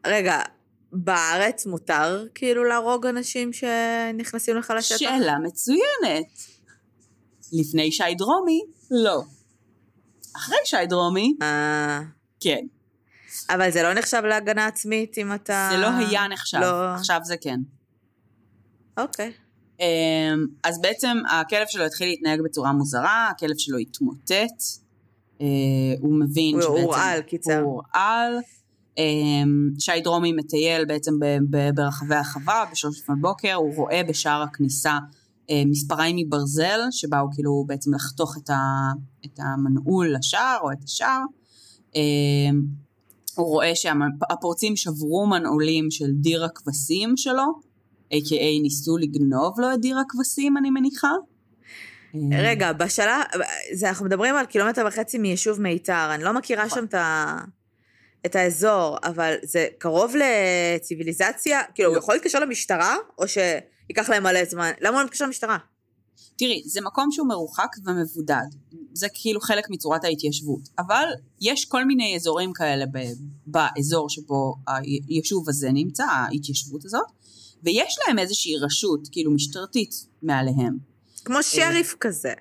רגע, 0.05 0.41
בארץ 0.91 1.65
מותר 1.65 2.25
כאילו 2.35 2.63
להרוג 2.63 3.05
אנשים 3.05 3.53
שנכנסים 3.53 4.57
לך 4.57 4.73
לשטח? 4.77 4.97
שאלה 4.97 5.39
מצוינת. 5.39 6.55
לפני 7.53 7.91
שי 7.91 8.15
דרומי, 8.17 8.61
לא. 8.91 9.23
אחרי 10.35 10.57
שי 10.65 10.85
דרומי, 10.89 11.33
אה... 11.41 12.01
כן. 12.39 12.65
אבל 13.49 13.71
זה 13.71 13.83
לא 13.83 13.93
נחשב 13.93 14.21
להגנה 14.25 14.67
עצמית 14.67 15.17
אם 15.17 15.33
אתה... 15.33 15.69
זה 15.71 15.77
לא 15.77 15.87
היה 15.87 16.27
נחשב, 16.27 16.57
לא. 16.57 16.93
עכשיו 16.93 17.19
זה 17.23 17.35
כן. 17.41 17.59
אוקיי. 18.97 19.31
אמ, 19.79 20.45
אז 20.63 20.81
בעצם 20.81 21.17
הכלב 21.31 21.65
שלו 21.67 21.85
התחיל 21.85 22.07
להתנהג 22.07 22.41
בצורה 22.41 22.73
מוזרה, 22.73 23.29
הכלב 23.31 23.57
שלו 23.57 23.77
התמוטט, 23.77 24.61
אה, 25.41 25.47
הוא 25.99 26.19
מבין 26.19 26.55
הוא 26.55 26.61
שבעצם... 26.61 26.81
הורעל, 26.81 27.21
קיצר. 27.21 27.59
הוא 27.59 27.71
הורעל. 27.71 28.33
אמ, 28.97 29.69
שי 29.79 30.01
דרומי 30.03 30.33
מטייל 30.33 30.85
בעצם 30.85 31.11
ברחבי 31.73 32.15
החווה 32.15 32.65
בשלוש 32.71 32.99
לפנות 32.99 33.21
בוקר, 33.21 33.53
הוא 33.53 33.75
רואה 33.75 34.01
בשער 34.07 34.41
הכניסה 34.41 34.97
מספריים 35.65 36.15
מברזל, 36.15 36.79
שבאו 36.91 37.25
כאילו 37.33 37.63
בעצם 37.67 37.93
לחתוך 37.93 38.37
את, 38.37 38.49
ה, 38.49 38.91
את 39.25 39.39
המנעול 39.39 40.15
לשער 40.17 40.57
או 40.61 40.71
את 40.71 40.83
השער. 40.83 41.21
אמ, 41.95 42.61
הוא 43.35 43.47
רואה 43.47 43.71
שהפורצים 43.75 44.75
שברו 44.75 45.27
מנעולים 45.27 45.91
של 45.91 46.11
דיר 46.11 46.45
הכבשים 46.45 47.17
שלו, 47.17 47.43
a.k.a 48.13 48.61
ניסו 48.61 48.97
לגנוב 48.97 49.59
לו 49.59 49.73
את 49.73 49.81
דיר 49.81 49.97
הכבשים, 49.99 50.57
אני 50.57 50.69
מניחה. 50.69 51.11
אה, 52.15 52.41
רגע, 52.43 52.73
בשלב... 52.73 53.21
זה, 53.73 53.89
אנחנו 53.89 54.05
מדברים 54.05 54.35
על 54.35 54.45
קילומטר 54.45 54.85
וחצי 54.87 55.17
מיישוב 55.17 55.61
מיתר, 55.61 56.07
אני 56.15 56.23
לא 56.23 56.33
מכירה 56.33 56.65
נכון. 56.65 56.79
שם 56.79 56.85
את 56.85 56.93
ה... 56.93 57.37
את 58.25 58.35
האזור, 58.35 58.97
אבל 59.03 59.35
זה 59.43 59.67
קרוב 59.77 60.15
לציוויליזציה? 60.15 61.61
כאילו, 61.75 61.89
הוא 61.89 61.95
לא. 61.95 61.99
יכול 61.99 62.15
להתקשר 62.15 62.39
למשטרה, 62.39 62.95
או 63.17 63.27
שייקח 63.87 64.09
להם 64.09 64.23
מלא 64.23 64.45
זמן? 64.45 64.71
למה 64.81 64.89
הוא 64.89 64.99
לא 64.99 65.05
מתקשר 65.05 65.25
למשטרה? 65.25 65.57
תראי, 66.37 66.61
זה 66.65 66.81
מקום 66.81 67.11
שהוא 67.11 67.27
מרוחק 67.27 67.69
ומבודד. 67.85 68.45
זה 68.93 69.07
כאילו 69.13 69.41
חלק 69.41 69.69
מצורת 69.69 70.03
ההתיישבות. 70.03 70.69
אבל 70.79 71.05
יש 71.41 71.65
כל 71.65 71.85
מיני 71.85 72.15
אזורים 72.15 72.53
כאלה 72.53 72.85
ב- 72.85 73.13
באזור 73.47 74.09
שבו 74.09 74.55
היישוב 75.07 75.49
הזה 75.49 75.71
נמצא, 75.71 76.03
ההתיישבות 76.03 76.85
הזאת, 76.85 77.05
ויש 77.63 77.95
להם 78.07 78.19
איזושהי 78.19 78.57
רשות, 78.57 79.07
כאילו 79.11 79.31
משטרתית, 79.31 79.91
מעליהם. 80.21 80.77
כמו 81.25 81.43
שריף 81.43 81.95
כזה. 81.99 82.33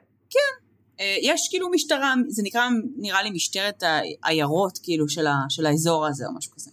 אה, 1.01 1.17
יש 1.23 1.49
כאילו 1.51 1.71
משטרה, 1.71 2.15
זה 2.29 2.43
נקרא, 2.43 2.69
נראה 2.97 3.23
לי 3.23 3.31
משטרת 3.31 3.83
העיירות, 4.23 4.79
כאילו, 4.83 5.09
של, 5.09 5.27
ה, 5.27 5.35
של 5.49 5.67
האזור 5.67 6.07
הזה 6.07 6.27
או 6.27 6.35
משהו 6.35 6.53
כזה. 6.53 6.71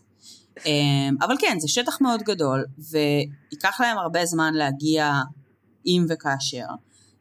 אה, 0.65 0.71
אבל 1.21 1.35
כן, 1.39 1.57
זה 1.59 1.67
שטח 1.67 2.01
מאוד 2.01 2.21
גדול, 2.21 2.65
וייקח 2.77 3.81
להם 3.81 3.97
הרבה 3.97 4.25
זמן 4.25 4.53
להגיע 4.53 5.13
אם 5.85 6.05
וכאשר. 6.09 6.65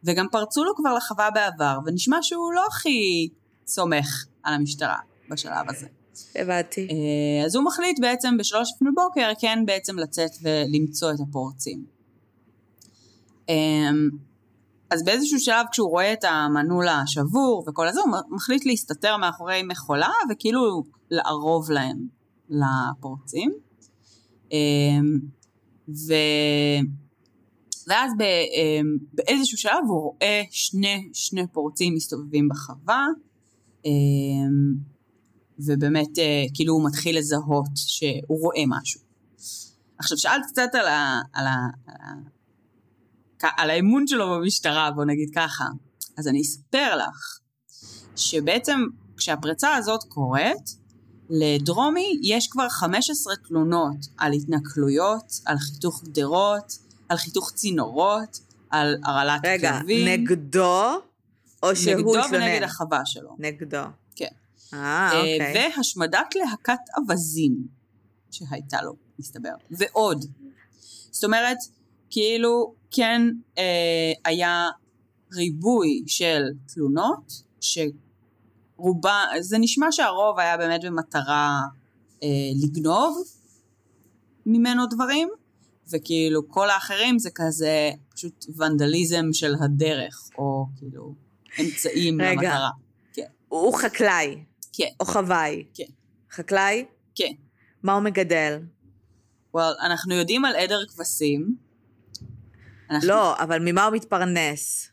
וגם 0.04 0.26
פרצו 0.32 0.64
לו 0.64 0.76
כבר 0.76 0.94
לחווה 0.94 1.30
בעבר, 1.30 1.78
ונשמע 1.86 2.18
שהוא 2.22 2.52
לא 2.52 2.64
הכי 2.70 3.28
סומך 3.66 4.24
על 4.42 4.54
המשטרה 4.54 4.98
בשלב 5.30 5.70
הזה. 5.70 5.86
הבנתי. 6.34 6.88
אה, 6.90 7.44
אז 7.44 7.54
הוא 7.54 7.64
מחליט 7.64 8.00
בעצם 8.00 8.36
בשלוש 8.36 8.72
לפנות 8.76 8.94
בוקר 8.94 9.32
כן 9.40 9.58
בעצם 9.66 9.98
לצאת 9.98 10.30
ולמצוא 10.42 11.10
את 11.12 11.20
הפורצים. 11.28 11.84
אה, 13.48 13.54
אז 14.90 15.04
באיזשהו 15.04 15.40
שלב 15.40 15.66
כשהוא 15.72 15.90
רואה 15.90 16.12
את 16.12 16.24
המנעול 16.24 16.88
השבור 16.88 17.64
וכל 17.68 17.88
הזה, 17.88 18.00
הוא 18.00 18.10
מחליט 18.30 18.66
להסתתר 18.66 19.16
מאחורי 19.16 19.62
מכולה 19.62 20.10
וכאילו 20.30 20.82
לערוב 21.10 21.70
להם 21.70 22.19
לפורצים. 22.50 23.52
אה, 24.52 24.58
ו... 25.88 26.14
ואז 27.86 28.12
אמ, 28.20 28.96
באיזשהו 29.12 29.58
שלב 29.58 29.84
הוא 29.88 30.02
רואה 30.02 30.42
שני, 30.50 31.08
שני 31.12 31.46
פורצים 31.52 31.94
מסתובבים 31.94 32.48
בחווה, 32.48 33.06
אמ, 33.84 34.74
ובאמת 35.58 36.18
אה, 36.18 36.44
כאילו 36.54 36.74
הוא 36.74 36.86
מתחיל 36.86 37.18
לזהות 37.18 37.70
שהוא 37.74 38.40
רואה 38.40 38.62
משהו. 38.66 39.00
עכשיו 39.98 40.18
שאלת 40.18 40.42
קצת 40.46 40.68
על, 40.74 40.86
ה, 40.86 41.20
על, 41.32 41.46
ה, 41.46 41.56
על, 41.86 41.96
ה, 43.42 43.62
על 43.62 43.70
האמון 43.70 44.06
שלו 44.06 44.30
במשטרה, 44.30 44.90
בוא 44.90 45.04
נגיד 45.04 45.30
ככה, 45.34 45.64
אז 46.18 46.28
אני 46.28 46.40
אספר 46.40 46.96
לך 46.96 47.38
שבעצם 48.16 48.80
כשהפריצה 49.16 49.74
הזאת 49.74 50.04
קורית, 50.04 50.79
לדרומי 51.30 52.18
יש 52.22 52.48
כבר 52.48 52.68
15 52.68 53.36
תלונות 53.48 53.96
על 54.18 54.32
התנכלויות, 54.32 55.40
על 55.46 55.58
חיתוך 55.58 56.04
גדרות, 56.04 56.78
על 57.08 57.16
חיתוך 57.16 57.52
צינורות, 57.54 58.40
על 58.70 58.96
הרעלת 59.04 59.40
רגע, 59.44 59.78
כלבים. 59.80 60.08
נגדו, 60.08 61.00
או 61.62 61.76
שהוא 61.76 61.94
נגדו 61.94 62.18
התלונן? 62.18 62.44
ונגד 62.44 62.62
החווה 62.62 63.00
שלו. 63.04 63.36
נגדו. 63.38 63.82
כן. 64.16 64.26
אה, 64.74 64.78
אה, 65.12 65.18
אוקיי. 65.18 65.70
והשמדת 65.76 66.34
להקת 66.34 66.80
אווזים 66.98 67.56
שהייתה 68.30 68.82
לו, 68.82 68.96
מסתבר. 69.18 69.52
ועוד. 69.70 70.24
זאת 71.10 71.24
אומרת, 71.24 71.58
כאילו 72.10 72.74
כן 72.90 73.22
אה, 73.58 74.12
היה 74.24 74.68
ריבוי 75.34 76.02
של 76.06 76.42
תלונות, 76.74 77.32
שרובה, 78.80 79.24
זה 79.40 79.58
נשמע 79.58 79.86
שהרוב 79.90 80.38
היה 80.38 80.56
באמת 80.56 80.80
במטרה 80.84 81.60
אה, 82.22 82.28
לגנוב 82.62 83.22
ממנו 84.46 84.86
דברים, 84.86 85.28
וכאילו 85.92 86.48
כל 86.48 86.70
האחרים 86.70 87.18
זה 87.18 87.30
כזה 87.34 87.90
פשוט 88.14 88.46
ונדליזם 88.56 89.24
של 89.32 89.54
הדרך, 89.64 90.28
או 90.38 90.66
כאילו 90.76 91.14
אמצעים 91.60 92.20
רגע. 92.20 92.32
למטרה. 92.32 92.70
הוא 93.48 93.74
חקלאי, 93.74 94.44
כן, 94.72 94.88
או 95.00 95.04
חוואי. 95.04 95.64
כן. 95.74 95.84
חקלאי? 96.32 96.84
כן. 97.14 97.32
מה 97.82 97.92
הוא 97.92 98.02
מגדל? 98.02 98.58
well, 99.56 99.86
אנחנו 99.86 100.14
יודעים 100.14 100.44
על 100.44 100.56
עדר 100.56 100.86
כבשים. 100.86 101.56
אנחנו, 102.90 103.08
לא, 103.08 103.36
אבל 103.38 103.58
ממה 103.64 103.84
הוא 103.84 103.94
מתפרנס? 103.94 104.89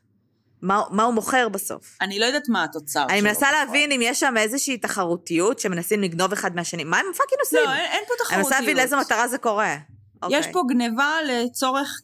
מה, 0.61 0.81
מה 0.89 1.03
הוא 1.03 1.13
מוכר 1.13 1.49
בסוף? 1.49 1.97
אני 2.01 2.19
לא 2.19 2.25
יודעת 2.25 2.49
מה 2.49 2.63
התוצר 2.63 3.05
אני 3.09 3.19
שלו 3.19 3.27
מנסה 3.27 3.39
בפועל. 3.47 3.65
להבין 3.65 3.91
אם 3.91 3.99
יש 4.03 4.19
שם 4.19 4.33
איזושהי 4.37 4.77
תחרותיות 4.77 5.59
שמנסים 5.59 6.01
לגנוב 6.01 6.31
אחד 6.31 6.55
מהשני. 6.55 6.83
מה 6.83 6.97
הם 6.97 7.05
fucking 7.17 7.39
עושים? 7.39 7.59
לא, 7.63 7.73
אין, 7.73 7.91
אין 7.91 8.03
פה 8.07 8.13
אני 8.13 8.17
תחרותיות. 8.19 8.45
מנסה 8.45 8.59
להבין 8.59 8.77
לאיזה 8.77 8.95
מטרה 8.95 9.27
זה 9.27 9.37
קורה. 9.37 9.75
יש 9.75 10.23
אוקיי. 10.23 10.53
פה 10.53 10.61
גניבה 10.69 11.11
לצורך, 11.27 12.01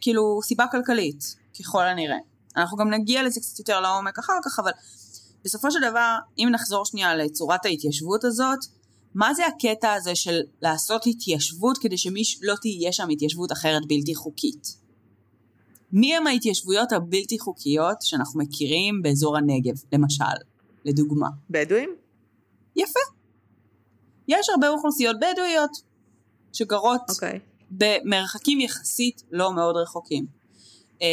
כאילו, 0.00 0.40
סיבה 0.42 0.64
כלכלית, 0.70 1.34
ככל 1.60 1.82
הנראה. 1.82 2.16
אנחנו 2.56 2.76
גם 2.76 2.90
נגיע 2.90 3.22
לזה 3.22 3.40
קצת 3.40 3.58
יותר 3.58 3.80
לעומק 3.80 4.18
אחר 4.18 4.38
כך, 4.44 4.58
אבל 4.58 4.70
בסופו 5.44 5.70
של 5.70 5.78
דבר, 5.90 6.16
אם 6.38 6.48
נחזור 6.52 6.84
שנייה 6.86 7.14
לצורת 7.14 7.64
ההתיישבות 7.66 8.24
הזאת, 8.24 8.58
מה 9.14 9.34
זה 9.34 9.42
הקטע 9.46 9.92
הזה 9.92 10.14
של 10.14 10.40
לעשות 10.62 11.02
התיישבות 11.06 11.78
כדי 11.78 11.98
שלא 11.98 12.54
תהיה 12.60 12.92
שם 12.92 13.08
התיישבות 13.08 13.52
אחרת 13.52 13.82
בלתי 13.88 14.14
חוקית? 14.14 14.81
מי 15.92 16.16
הם 16.16 16.26
ההתיישבויות 16.26 16.92
הבלתי 16.92 17.38
חוקיות 17.38 17.96
שאנחנו 18.02 18.40
מכירים 18.40 19.02
באזור 19.02 19.36
הנגב, 19.36 19.74
למשל, 19.92 20.24
לדוגמה? 20.84 21.28
בדואים? 21.50 21.90
יפה. 22.76 23.00
יש 24.28 24.48
הרבה 24.48 24.68
אוכלוסיות 24.68 25.16
בדואיות 25.16 25.70
שגרות 26.52 27.00
אוקיי. 27.08 27.38
במרחקים 27.70 28.60
יחסית 28.60 29.22
לא 29.30 29.54
מאוד 29.54 29.76
רחוקים. 29.76 30.26
אמ, 31.00 31.06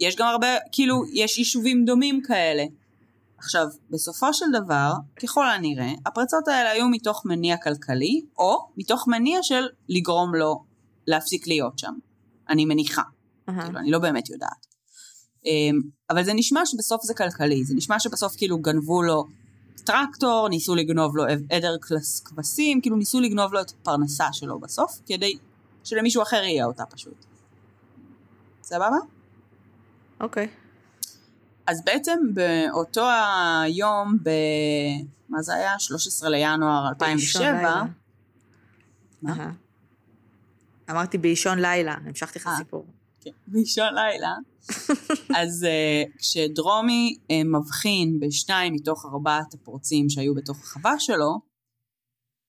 יש 0.00 0.16
גם 0.16 0.26
הרבה, 0.26 0.46
כאילו, 0.72 1.04
יש 1.12 1.38
יישובים 1.38 1.84
דומים 1.84 2.22
כאלה. 2.22 2.64
עכשיו, 3.38 3.66
בסופו 3.90 4.34
של 4.34 4.46
דבר, 4.64 4.92
ככל 5.22 5.48
הנראה, 5.50 5.92
הפרצות 6.06 6.48
האלה 6.48 6.70
היו 6.70 6.88
מתוך 6.88 7.22
מניע 7.26 7.56
כלכלי, 7.56 8.20
או 8.38 8.68
מתוך 8.76 9.08
מניע 9.08 9.38
של 9.42 9.66
לגרום 9.88 10.34
לו 10.34 10.64
להפסיק 11.06 11.46
להיות 11.46 11.78
שם. 11.78 11.92
אני 12.48 12.64
מניחה, 12.64 13.02
כאילו, 13.64 13.78
אני 13.78 13.90
לא 13.90 13.98
באמת 13.98 14.30
יודעת. 14.30 14.66
אמ, 15.46 15.80
אבל 16.10 16.24
זה 16.24 16.32
נשמע 16.34 16.60
שבסוף 16.66 17.02
זה 17.02 17.14
כלכלי, 17.14 17.64
זה 17.64 17.74
נשמע 17.74 18.00
שבסוף 18.00 18.36
כאילו 18.36 18.58
גנבו 18.58 19.02
לו 19.02 19.24
טרקטור, 19.84 20.48
ניסו 20.48 20.74
לגנוב 20.74 21.16
לו 21.16 21.24
עדר 21.50 21.76
כבשים, 22.24 22.80
כאילו 22.80 22.96
ניסו 22.96 23.20
לגנוב 23.20 23.52
לו 23.52 23.60
את 23.60 23.70
הפרנסה 23.70 24.32
שלו 24.32 24.60
בסוף, 24.60 25.00
כדי 25.06 25.38
שלמישהו 25.84 26.22
אחר 26.22 26.36
יהיה 26.36 26.64
אותה 26.64 26.86
פשוט. 26.86 27.24
סבבה? 28.62 28.96
אוקיי. 30.20 30.48
אז 31.66 31.84
בעצם 31.84 32.18
באותו 32.34 33.06
היום, 33.62 34.16
ב... 34.22 34.30
מה 35.28 35.42
זה 35.42 35.54
היה? 35.54 35.78
13 35.78 36.28
לינואר 36.28 36.92
באישון 36.98 37.42
2007, 37.42 37.52
לילה. 37.52 37.84
מה? 39.22 39.50
אמרתי 40.90 41.18
באישון 41.18 41.58
לילה, 41.58 41.94
המשכתי 42.04 42.38
לך 42.38 42.46
אה. 42.46 42.56
סיפור. 42.56 42.86
כן, 43.32 43.52
באישון 43.52 43.94
לילה, 43.94 44.34
אז 45.40 45.66
uh, 45.66 46.18
כשדרומי 46.18 47.16
uh, 47.22 47.32
מבחין 47.44 48.20
בשניים 48.20 48.74
מתוך 48.74 49.06
ארבעת 49.06 49.54
הפורצים 49.54 50.10
שהיו 50.10 50.34
בתוך 50.34 50.56
החווה 50.56 50.98
שלו, 50.98 51.40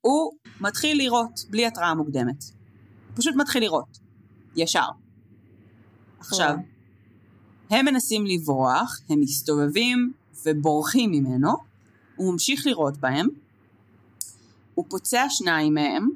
הוא 0.01 0.31
מתחיל 0.61 0.97
לירות 0.97 1.39
בלי 1.49 1.65
התראה 1.65 1.93
מוקדמת. 1.93 2.43
פשוט 3.15 3.35
מתחיל 3.35 3.61
לירות. 3.61 3.99
ישר. 4.55 4.87
עכשיו, 6.19 6.55
הם 7.69 7.85
מנסים 7.85 8.25
לברוח, 8.25 8.99
הם 9.09 9.19
מסתובבים 9.19 10.13
ובורחים 10.45 11.11
ממנו, 11.11 11.51
הוא 12.15 12.33
ממשיך 12.33 12.65
לירות 12.65 12.97
בהם, 12.97 13.27
הוא 14.75 14.85
פוצע 14.89 15.25
שניים 15.29 15.73
מהם, 15.73 16.09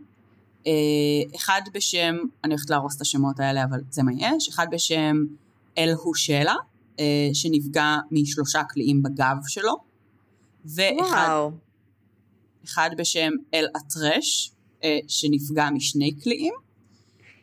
אחד 1.36 1.62
בשם, 1.74 2.16
אני 2.44 2.54
הולכת 2.54 2.70
להרוס 2.70 2.96
את 2.96 3.02
השמות 3.02 3.40
האלה, 3.40 3.64
אבל 3.64 3.80
זה 3.90 4.04
מה 4.04 4.12
יש, 4.18 4.50
אחד 4.50 4.68
בשם 4.72 5.16
אל 5.78 5.94
הושלה, 6.04 6.56
אה, 7.00 7.30
שנפגע 7.34 7.96
משלושה 8.12 8.64
קליעים 8.64 9.04
בגב 9.04 9.36
שלו, 9.48 9.76
ואחד 10.66 11.28
וואו. 11.28 11.52
אחד 12.66 12.90
בשם 12.98 13.32
אל 13.54 13.66
אטרש, 13.78 14.52
אה, 14.84 15.00
שנפגע 15.08 15.70
משני 15.70 16.12
קליעים. 16.24 16.54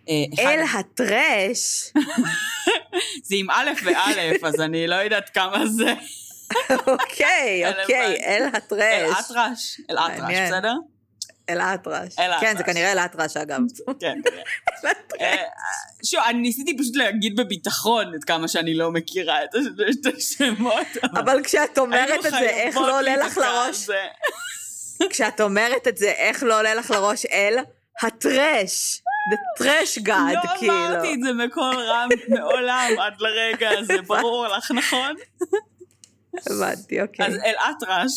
אה, 0.09 0.25
אל 0.39 0.61
הטרש. 0.79 1.93
זה 3.27 3.37
עם 3.37 3.51
א' 3.51 3.71
וא', 3.85 4.49
אז 4.49 4.61
אני 4.61 4.87
לא 4.87 4.95
יודעת 4.95 5.29
כמה 5.29 5.67
זה. 5.67 5.95
אוקיי, 6.71 7.65
אל 7.65 7.73
אוקיי. 7.83 8.17
אל 8.25 8.43
אל 8.43 8.49
הטרש. 8.55 9.31
אטרש, 9.31 9.81
אל 9.91 9.99
אטרש. 9.99 10.35
בסדר? 10.47 10.75
אל 11.53 11.61
האטרש. 11.61 12.19
אל 12.19 12.31
כן, 12.41 12.57
זה. 12.57 12.65
כנראה 12.65 12.93
אל 12.93 12.99
האטרש 12.99 13.37
אגב. 13.37 13.61
כן. 14.01 14.21
אה, 15.21 15.37
שוב, 16.05 16.21
אני 16.27 16.39
ניסיתי 16.39 16.77
פשוט 16.79 16.97
להגיד 16.97 17.37
בביטחון 17.37 18.15
את 18.15 18.25
כמה 18.25 18.49
שאני 18.49 18.75
לא 18.75 18.91
מכירה 18.93 19.45
את 19.45 19.49
הש- 19.55 19.67
את 20.01 20.15
השמות. 20.17 20.87
אבל 21.03 21.41
כשאת 21.45 21.79
אומרת 21.79 22.09
היינו 22.09 22.27
את 22.27 22.31
זה, 22.31 22.39
איך 22.41 22.77
לא 22.77 22.99
עולה 22.99 23.17
לך 23.17 23.39
לראש? 23.39 23.89
כשאת 25.11 25.41
אומרת 25.41 25.89
את 25.89 25.97
זה, 25.97 26.11
איך 26.11 26.43
לא 26.43 26.59
עולה 26.59 26.75
לך 26.75 26.91
לראש 26.91 27.27
אל 27.27 27.57
הטרש? 28.03 29.03
The 29.33 29.63
trash 29.63 30.03
god, 30.07 30.35
לא 30.35 30.57
כאילו. 30.59 30.73
אמרתי 30.75 31.15
את 31.15 31.19
זה 31.23 31.31
בקול 31.45 31.77
רם 31.77 32.09
מעולם 32.29 32.91
עד 33.01 33.13
לרגע 33.21 33.71
הזה, 33.79 34.03
ברור 34.09 34.47
לך, 34.49 34.71
נכון? 34.71 35.15
הבנתי, 36.51 37.01
אוקיי. 37.03 37.27
אז 37.27 37.35
אל 37.35 37.55
אטרש 37.71 38.13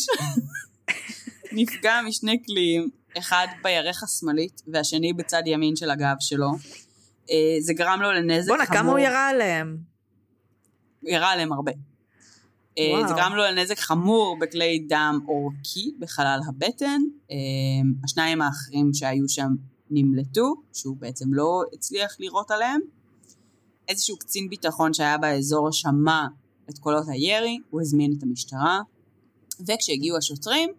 נפגע 1.52 2.00
משני 2.04 2.42
קליעים, 2.42 2.88
אחד 3.18 3.46
בירך 3.62 4.02
השמאלית 4.02 4.62
והשני 4.72 5.12
בצד 5.12 5.42
ימין 5.46 5.76
של 5.76 5.90
הגב 5.90 6.16
שלו. 6.20 6.50
אה, 7.30 7.56
זה 7.60 7.74
גרם 7.74 7.98
לו 8.02 8.12
לנזק 8.12 8.48
בואנה, 8.48 8.66
חמור. 8.66 8.78
כמה 8.78 8.90
הוא 8.90 8.98
ירה 8.98 9.28
עליהם? 9.28 9.76
הוא 11.00 11.10
ירה 11.10 11.30
עליהם 11.30 11.52
הרבה. 11.52 11.72
אה, 12.78 12.90
וואו. 12.92 13.08
זה 13.08 13.14
גרם 13.14 13.32
לו 13.34 13.42
לנזק 13.42 13.78
חמור 13.78 14.36
בכלי 14.40 14.86
דם 14.88 15.20
עורקי 15.26 15.94
בחלל 15.98 16.40
הבטן. 16.48 17.00
אה, 17.30 17.36
השניים 18.04 18.42
האחרים 18.42 18.94
שהיו 18.94 19.28
שם 19.28 19.48
נמלטו, 19.90 20.54
שהוא 20.72 20.96
בעצם 20.96 21.34
לא 21.34 21.62
הצליח 21.72 22.16
לירות 22.20 22.50
עליהם. 22.50 22.80
איזשהו 23.88 24.18
קצין 24.18 24.48
ביטחון 24.48 24.94
שהיה 24.94 25.18
באזור 25.18 25.72
שמע 25.72 26.26
את 26.70 26.78
קולות 26.78 27.04
הירי, 27.08 27.58
הוא 27.70 27.80
הזמין 27.80 28.14
את 28.18 28.22
המשטרה, 28.22 28.80
וכשהגיעו 29.60 30.18
השוטרים, 30.18 30.70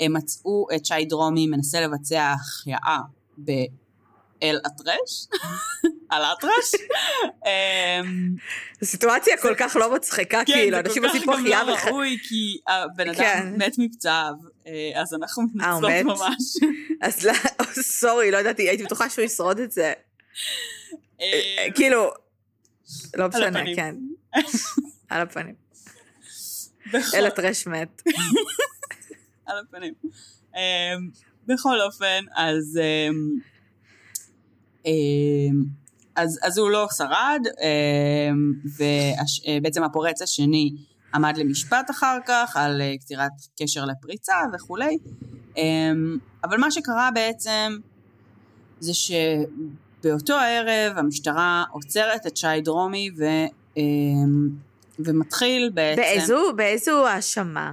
הם 0.00 0.12
מצאו 0.16 0.66
את 0.76 0.86
שי 0.86 1.04
דרומי 1.04 1.46
מנסה 1.46 1.80
לבצע 1.80 2.32
החייאה 2.32 2.98
באל 3.38 4.58
אטרש, 4.66 5.26
על 6.10 6.22
אטרש. 6.22 6.80
אמ, 7.46 8.34
סיטואציה 8.84 9.36
כל 9.36 9.54
כך 9.58 9.76
לא 9.76 9.94
מצחיקה, 9.94 10.44
כאילו, 10.44 10.78
אנשים 10.78 11.04
עושים 11.04 11.22
פה 11.24 11.32
כן, 11.32 11.42
זה 11.42 11.42
חייאה 11.42 11.64
כל 11.64 11.76
כך 11.76 11.84
גם. 11.84 11.90
לא 11.90 11.92
ראוי, 11.92 12.18
כי 12.28 12.58
הבן 12.68 13.08
אדם 13.08 13.18
כן. 13.18 13.54
מת 13.58 13.74
מפצעיו, 13.78 14.32
אה, 14.66 15.00
אז 15.00 15.14
אנחנו 15.14 15.42
מתנצלות 15.42 15.90
מת? 15.90 16.04
ממש. 16.04 16.42
אז 17.02 17.24
לא, 17.26 17.32
סורי, 17.82 18.30
לא 18.30 18.38
ידעתי, 18.38 18.68
הייתי 18.68 18.84
בטוחה 18.84 19.10
שהוא 19.10 19.24
ישרוד 19.24 19.58
את 19.58 19.72
זה. 19.72 19.92
אה, 21.20 21.66
כאילו, 21.74 22.10
לא 23.16 23.28
משנה. 23.28 23.62
כן. 23.76 23.94
על 25.10 25.20
הפנים. 25.20 25.54
אל 27.14 27.26
הטרש 27.26 27.66
מת. 27.66 28.02
על 29.50 29.58
הפנים. 29.58 29.94
אמ, 30.56 31.10
בכל 31.46 31.80
אופן, 31.80 32.24
אז... 32.36 32.80
אמ, 32.82 33.40
אמ, 34.86 35.80
אז, 36.16 36.38
אז 36.42 36.58
הוא 36.58 36.70
לא 36.70 36.86
שרד, 36.96 37.40
ובעצם 38.78 39.82
הפורץ 39.82 40.22
השני 40.22 40.70
עמד 41.14 41.36
למשפט 41.36 41.90
אחר 41.90 42.18
כך 42.26 42.56
על 42.56 42.80
אה, 42.80 42.94
קצירת 42.98 43.30
קשר 43.62 43.84
לפריצה 43.84 44.34
וכולי. 44.54 44.98
אבל 46.44 46.56
מה 46.58 46.70
שקרה 46.70 47.10
בעצם 47.14 47.76
זה 48.80 48.92
שבאותו 48.94 50.34
הערב 50.34 50.98
המשטרה 50.98 51.64
עוצרת 51.70 52.26
את 52.26 52.36
שי 52.36 52.60
דרומי 52.64 53.10
ו, 53.18 53.24
ומתחיל 54.98 55.70
בעצם... 55.74 56.02
באיזו 56.56 57.06
האשמה? 57.06 57.72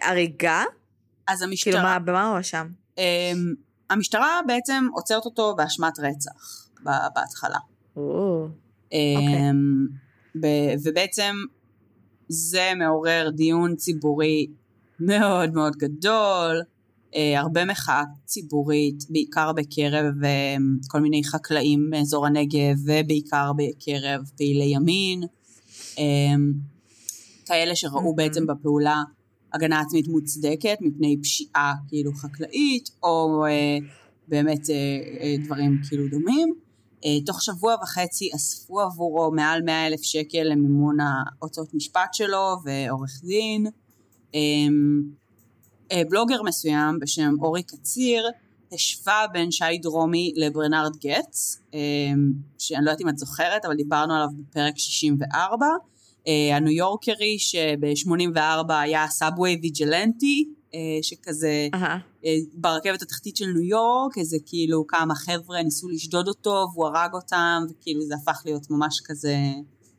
הריגה? 0.00 0.62
אז 1.28 1.42
המשטרה... 1.42 1.72
כאילו, 1.72 1.84
מה, 1.84 1.98
במה 1.98 2.26
הוא 2.26 2.34
הואשם? 2.34 2.66
אמ, 2.98 3.54
המשטרה 3.90 4.40
בעצם 4.46 4.86
עוצרת 4.94 5.24
אותו 5.24 5.54
באשמת 5.56 5.98
רצח 5.98 6.68
בהתחלה. 7.14 7.58
או, 7.96 8.46
אמ, 8.92 9.86
ב- 10.40 10.74
ובעצם 10.84 11.34
זה 12.28 12.72
מעורר 12.76 13.30
דיון 13.34 13.76
ציבורי 13.76 14.46
מאוד 15.00 15.54
מאוד 15.54 15.76
גדול, 15.76 16.62
אה, 17.16 17.40
הרבה 17.40 17.64
מחאה 17.64 18.02
ציבורית, 18.24 19.04
בעיקר 19.10 19.52
בקרב 19.52 20.24
אה, 20.24 20.56
כל 20.88 21.00
מיני 21.00 21.24
חקלאים 21.24 21.86
מאזור 21.90 22.26
הנגב 22.26 22.76
ובעיקר 22.84 23.52
בקרב 23.56 24.20
פעילי 24.36 24.64
ימין, 24.64 25.22
כאלה 27.46 27.76
שראו 27.76 28.12
Mhm. 28.12 28.16
בעצם 28.16 28.46
בפעולה 28.46 29.02
הגנה 29.56 29.80
עצמית 29.80 30.08
מוצדקת 30.08 30.78
מפני 30.80 31.16
פשיעה 31.22 31.74
כאילו 31.88 32.12
חקלאית 32.14 32.90
או 33.02 33.44
אה, 33.46 33.78
באמת 34.28 34.70
אה, 34.70 34.74
אה, 35.20 35.34
דברים 35.44 35.80
כאילו 35.88 36.08
דומים. 36.08 36.54
אה, 37.04 37.20
תוך 37.26 37.42
שבוע 37.42 37.74
וחצי 37.82 38.30
אספו 38.36 38.80
עבורו 38.80 39.30
מעל 39.32 39.62
100 39.62 39.86
אלף 39.86 40.02
שקל 40.02 40.42
למימון 40.42 40.96
ההוצאות 41.00 41.74
משפט 41.74 42.14
שלו 42.14 42.56
ועורך 42.64 43.20
דין. 43.24 43.66
אה, 44.34 44.40
אה, 45.92 46.02
בלוגר 46.10 46.42
מסוים 46.42 46.98
בשם 47.00 47.34
אורי 47.42 47.62
קציר 47.62 48.26
השווה 48.72 49.26
בין 49.32 49.50
שי 49.50 49.78
דרומי 49.82 50.32
לברנרד 50.36 50.96
גץ, 50.96 51.60
אה, 51.74 51.78
שאני 52.58 52.84
לא 52.84 52.90
יודעת 52.90 53.00
אם 53.00 53.08
את 53.08 53.18
זוכרת, 53.18 53.64
אבל 53.64 53.74
דיברנו 53.74 54.14
עליו 54.14 54.28
בפרק 54.38 54.78
64. 54.78 55.66
אה, 56.28 56.56
הניו 56.56 56.72
יורקרי 56.72 57.38
שב-84 57.38 58.38
היה 58.72 59.08
סאבווי 59.08 59.58
ויג'לנטי, 59.62 60.48
אה, 60.74 60.78
שכזה. 61.02 61.68
אה, 62.24 62.34
ברכבת 62.52 63.02
התחתית 63.02 63.36
של 63.36 63.46
ניו 63.46 63.62
יורק, 63.62 64.18
איזה 64.18 64.36
כאילו 64.46 64.86
כמה 64.86 65.14
חבר'ה 65.14 65.62
ניסו 65.62 65.88
לשדוד 65.88 66.28
אותו 66.28 66.66
והוא 66.74 66.86
הרג 66.86 67.14
אותם, 67.14 67.62
וכאילו 67.70 68.00
זה 68.02 68.14
הפך 68.22 68.42
להיות 68.44 68.70
ממש 68.70 69.00
כזה 69.04 69.36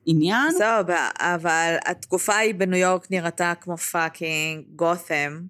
עניין. 0.06 0.52
זהו, 0.52 0.84
ב- 0.88 0.92
אבל 1.20 1.76
התקופה 1.86 2.34
ההיא 2.34 2.56
בניו 2.56 2.80
יורק 2.80 3.12
נראתה 3.12 3.54
כמו 3.62 3.78
פאקינג 3.78 4.64
גות'ם, 4.76 5.42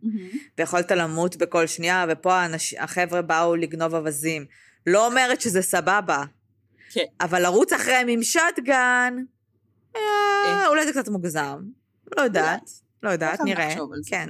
ויכולת 0.57 0.91
למות 0.91 1.35
בכל 1.35 1.67
שנייה, 1.67 2.05
ופה 2.09 2.45
האנש- 2.45 2.75
החבר'ה 2.79 3.21
באו 3.21 3.55
לגנוב 3.55 3.95
אווזים. 3.95 4.45
לא 4.87 5.07
אומרת 5.07 5.41
שזה 5.41 5.61
סבבה, 5.61 6.23
כן. 6.93 7.03
אבל 7.21 7.41
לרוץ 7.41 7.73
אחריהם 7.73 8.07
עם 8.07 8.23
שוטגן, 8.23 9.13
אה, 9.17 9.21
אולי 10.67 10.85
זה 10.85 10.91
קצת 10.91 11.07
מוגזם. 11.07 11.59
לא 12.17 12.21
יודעת, 12.21 12.71
לא 13.03 13.09
יודעת, 13.09 13.41
נראה. 13.41 13.75
כן. 14.05 14.29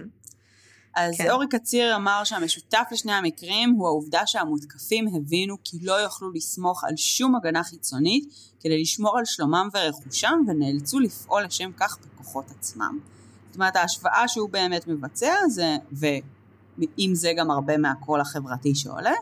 אז 0.98 1.18
כן. 1.18 1.30
אורי 1.30 1.48
קציר 1.50 1.96
אמר 1.96 2.24
שהמשותף 2.24 2.84
לשני 2.92 3.14
המקרים 3.14 3.70
הוא 3.70 3.88
העובדה 3.88 4.22
שהמותקפים 4.26 5.08
הבינו 5.16 5.56
כי 5.64 5.78
לא 5.82 5.94
יוכלו 5.94 6.32
לסמוך 6.32 6.84
על 6.84 6.94
שום 6.96 7.36
הגנה 7.36 7.64
חיצונית 7.64 8.34
כדי 8.60 8.82
לשמור 8.82 9.18
על 9.18 9.26
שלומם 9.26 9.70
ורכושם 9.74 10.40
ונאלצו 10.48 11.00
לפעול 11.00 11.44
לשם 11.44 11.72
כך 11.78 11.98
בכוחות 11.98 12.46
עצמם. 12.60 13.00
זאת 13.48 13.56
אומרת 13.56 13.76
ההשוואה 13.76 14.28
שהוא 14.28 14.50
באמת 14.50 14.88
מבצע 14.88 15.34
זה, 15.50 15.76
ועם 15.92 17.16
זה 17.16 17.32
גם 17.38 17.52
הרבה 17.52 17.78
מהקול 17.78 18.22
החברתי 18.22 18.76
שעולה, 18.76 19.14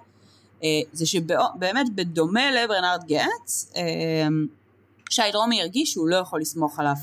אה, 0.64 0.70
זה 0.94 1.06
שבאמת 1.06 1.96
בדומה 1.96 2.52
לברנרד 2.52 3.04
גץ, 3.08 3.72
אה, 3.76 4.28
שי 5.10 5.22
דרומי 5.34 5.62
הרגיש 5.62 5.92
שהוא 5.92 6.08
לא 6.08 6.16
יכול 6.16 6.42
לסמוך 6.42 6.80
עליו 6.80 6.96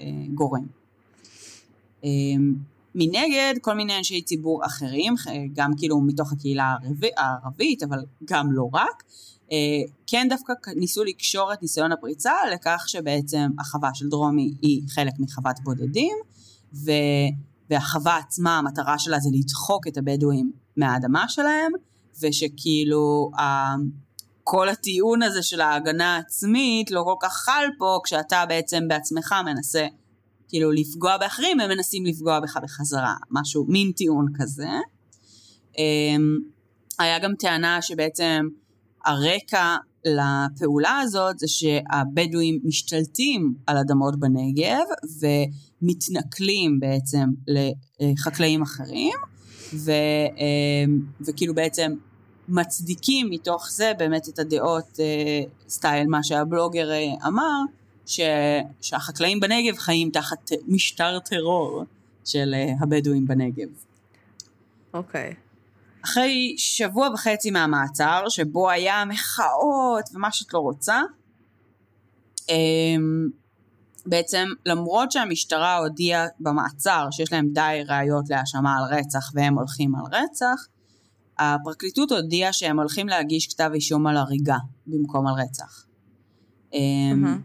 אה, 0.00 0.04
גורם. 0.34 0.66
אה, 2.04 2.10
מנגד 2.94 3.54
כל 3.62 3.74
מיני 3.74 3.98
אנשי 3.98 4.22
ציבור 4.22 4.66
אחרים, 4.66 5.14
גם 5.52 5.70
כאילו 5.76 6.00
מתוך 6.00 6.32
הקהילה 6.32 6.64
הערבי- 6.64 7.10
הערבית, 7.16 7.82
אבל 7.82 7.98
גם 8.24 8.52
לא 8.52 8.68
רק, 8.72 9.02
אה, 9.52 9.56
כן 10.06 10.26
דווקא 10.30 10.52
ניסו 10.76 11.04
לקשור 11.04 11.52
את 11.52 11.62
ניסיון 11.62 11.92
הפריצה 11.92 12.32
לכך 12.52 12.84
שבעצם 12.86 13.50
החווה 13.58 13.90
של 13.94 14.08
דרומי 14.08 14.54
היא 14.62 14.82
חלק 14.88 15.12
מחוות 15.18 15.56
בודדים, 15.64 16.16
ו... 16.74 16.90
והחווה 17.70 18.16
עצמה, 18.16 18.58
המטרה 18.58 18.98
שלה 18.98 19.18
זה 19.18 19.28
לדחוק 19.32 19.86
את 19.86 19.96
הבדואים 19.96 20.52
מהאדמה 20.76 21.28
שלהם, 21.28 21.72
ושכאילו. 22.22 23.30
כל 24.50 24.68
הטיעון 24.68 25.22
הזה 25.22 25.42
של 25.42 25.60
ההגנה 25.60 26.16
העצמית 26.16 26.90
לא 26.90 27.02
כל 27.04 27.14
כך 27.20 27.32
חל 27.32 27.64
פה, 27.78 28.00
כשאתה 28.04 28.44
בעצם 28.48 28.88
בעצמך 28.88 29.34
מנסה 29.46 29.86
כאילו 30.48 30.72
לפגוע 30.72 31.16
באחרים, 31.16 31.60
הם 31.60 31.70
מנסים 31.70 32.06
לפגוע 32.06 32.40
בך 32.40 32.56
בחזרה, 32.62 33.14
משהו, 33.30 33.64
מין 33.68 33.92
טיעון 33.92 34.26
כזה. 34.38 34.68
אמ, 35.78 36.38
היה 36.98 37.18
גם 37.18 37.34
טענה 37.38 37.82
שבעצם 37.82 38.48
הרקע 39.04 39.76
לפעולה 40.04 40.98
הזאת 40.98 41.38
זה 41.38 41.46
שהבדואים 41.48 42.60
משתלטים 42.64 43.54
על 43.66 43.76
אדמות 43.76 44.20
בנגב 44.20 44.84
ומתנכלים 45.82 46.80
בעצם 46.80 47.24
לחקלאים 48.00 48.62
אחרים 48.62 49.16
ו, 49.74 49.92
אמ, 50.36 51.00
וכאילו 51.26 51.54
בעצם 51.54 51.94
מצדיקים 52.48 53.30
מתוך 53.30 53.70
זה 53.70 53.92
באמת 53.98 54.28
את 54.28 54.38
הדעות 54.38 55.00
אה, 55.00 55.40
סטייל 55.68 56.06
מה 56.06 56.22
שהבלוגר 56.22 56.90
אה, 56.90 57.26
אמר 57.26 57.60
ש, 58.06 58.20
שהחקלאים 58.80 59.40
בנגב 59.40 59.76
חיים 59.76 60.10
תחת 60.10 60.50
משטר 60.68 61.18
טרור 61.18 61.84
של 62.24 62.54
אה, 62.54 62.72
הבדואים 62.80 63.26
בנגב. 63.26 63.68
אוקיי. 64.94 65.34
אחרי 66.04 66.54
שבוע 66.58 67.08
וחצי 67.14 67.50
מהמעצר, 67.50 68.24
שבו 68.28 68.70
היה 68.70 69.04
מחאות 69.04 70.04
ומה 70.14 70.32
שאת 70.32 70.54
לא 70.54 70.58
רוצה, 70.58 71.00
אמ, 72.48 73.28
בעצם 74.06 74.46
למרות 74.66 75.12
שהמשטרה 75.12 75.76
הודיעה 75.76 76.26
במעצר 76.40 77.06
שיש 77.10 77.32
להם 77.32 77.48
די 77.52 77.80
ראיות 77.88 78.24
להאשמה 78.30 78.76
על 78.78 78.98
רצח 78.98 79.30
והם 79.34 79.58
הולכים 79.58 79.94
על 79.94 80.02
רצח, 80.12 80.66
הפרקליטות 81.38 82.12
הודיעה 82.12 82.52
שהם 82.52 82.78
הולכים 82.78 83.08
להגיש 83.08 83.46
כתב 83.46 83.70
אישום 83.74 84.06
על 84.06 84.16
הריגה 84.16 84.56
במקום 84.86 85.26
על 85.26 85.34
רצח. 85.34 85.86
אהה. 86.74 87.36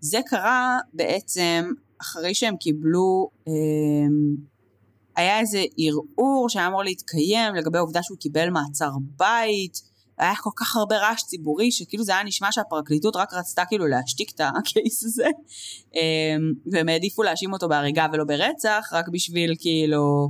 זה 0.00 0.18
קרה 0.26 0.78
בעצם 0.92 1.70
אחרי 2.00 2.34
שהם 2.34 2.56
קיבלו, 2.56 3.30
אמ, 3.46 4.36
היה 5.16 5.40
איזה 5.40 5.64
ערעור 5.78 6.48
שהיה 6.48 6.66
אמור 6.66 6.82
להתקיים 6.82 7.54
לגבי 7.54 7.78
העובדה 7.78 8.02
שהוא 8.02 8.18
קיבל 8.18 8.50
מעצר 8.50 8.90
בית, 9.16 9.88
היה 10.18 10.32
כל 10.36 10.50
כך 10.56 10.76
הרבה 10.76 10.98
רעש 10.98 11.22
ציבורי 11.22 11.72
שכאילו 11.72 12.04
זה 12.04 12.12
היה 12.12 12.24
נשמע 12.24 12.52
שהפרקליטות 12.52 13.16
רק 13.16 13.34
רצתה 13.34 13.62
כאילו 13.68 13.86
להשתיק 13.86 14.30
את 14.34 14.40
הקייס 14.58 15.04
הזה 15.04 15.28
אמ, 15.94 16.52
והם 16.72 16.88
העדיפו 16.88 17.22
להאשים 17.22 17.52
אותו 17.52 17.68
בהריגה 17.68 18.06
ולא 18.12 18.24
ברצח 18.24 18.88
רק 18.92 19.08
בשביל 19.08 19.54
כאילו 19.58 20.28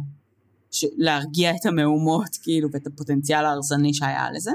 ש- 0.70 0.84
להרגיע 0.96 1.50
את 1.50 1.66
המהומות 1.66 2.36
כאילו 2.42 2.68
ואת 2.72 2.86
הפוטנציאל 2.86 3.44
ההרסני 3.44 3.94
שהיה 3.94 4.30
לזה. 4.30 4.50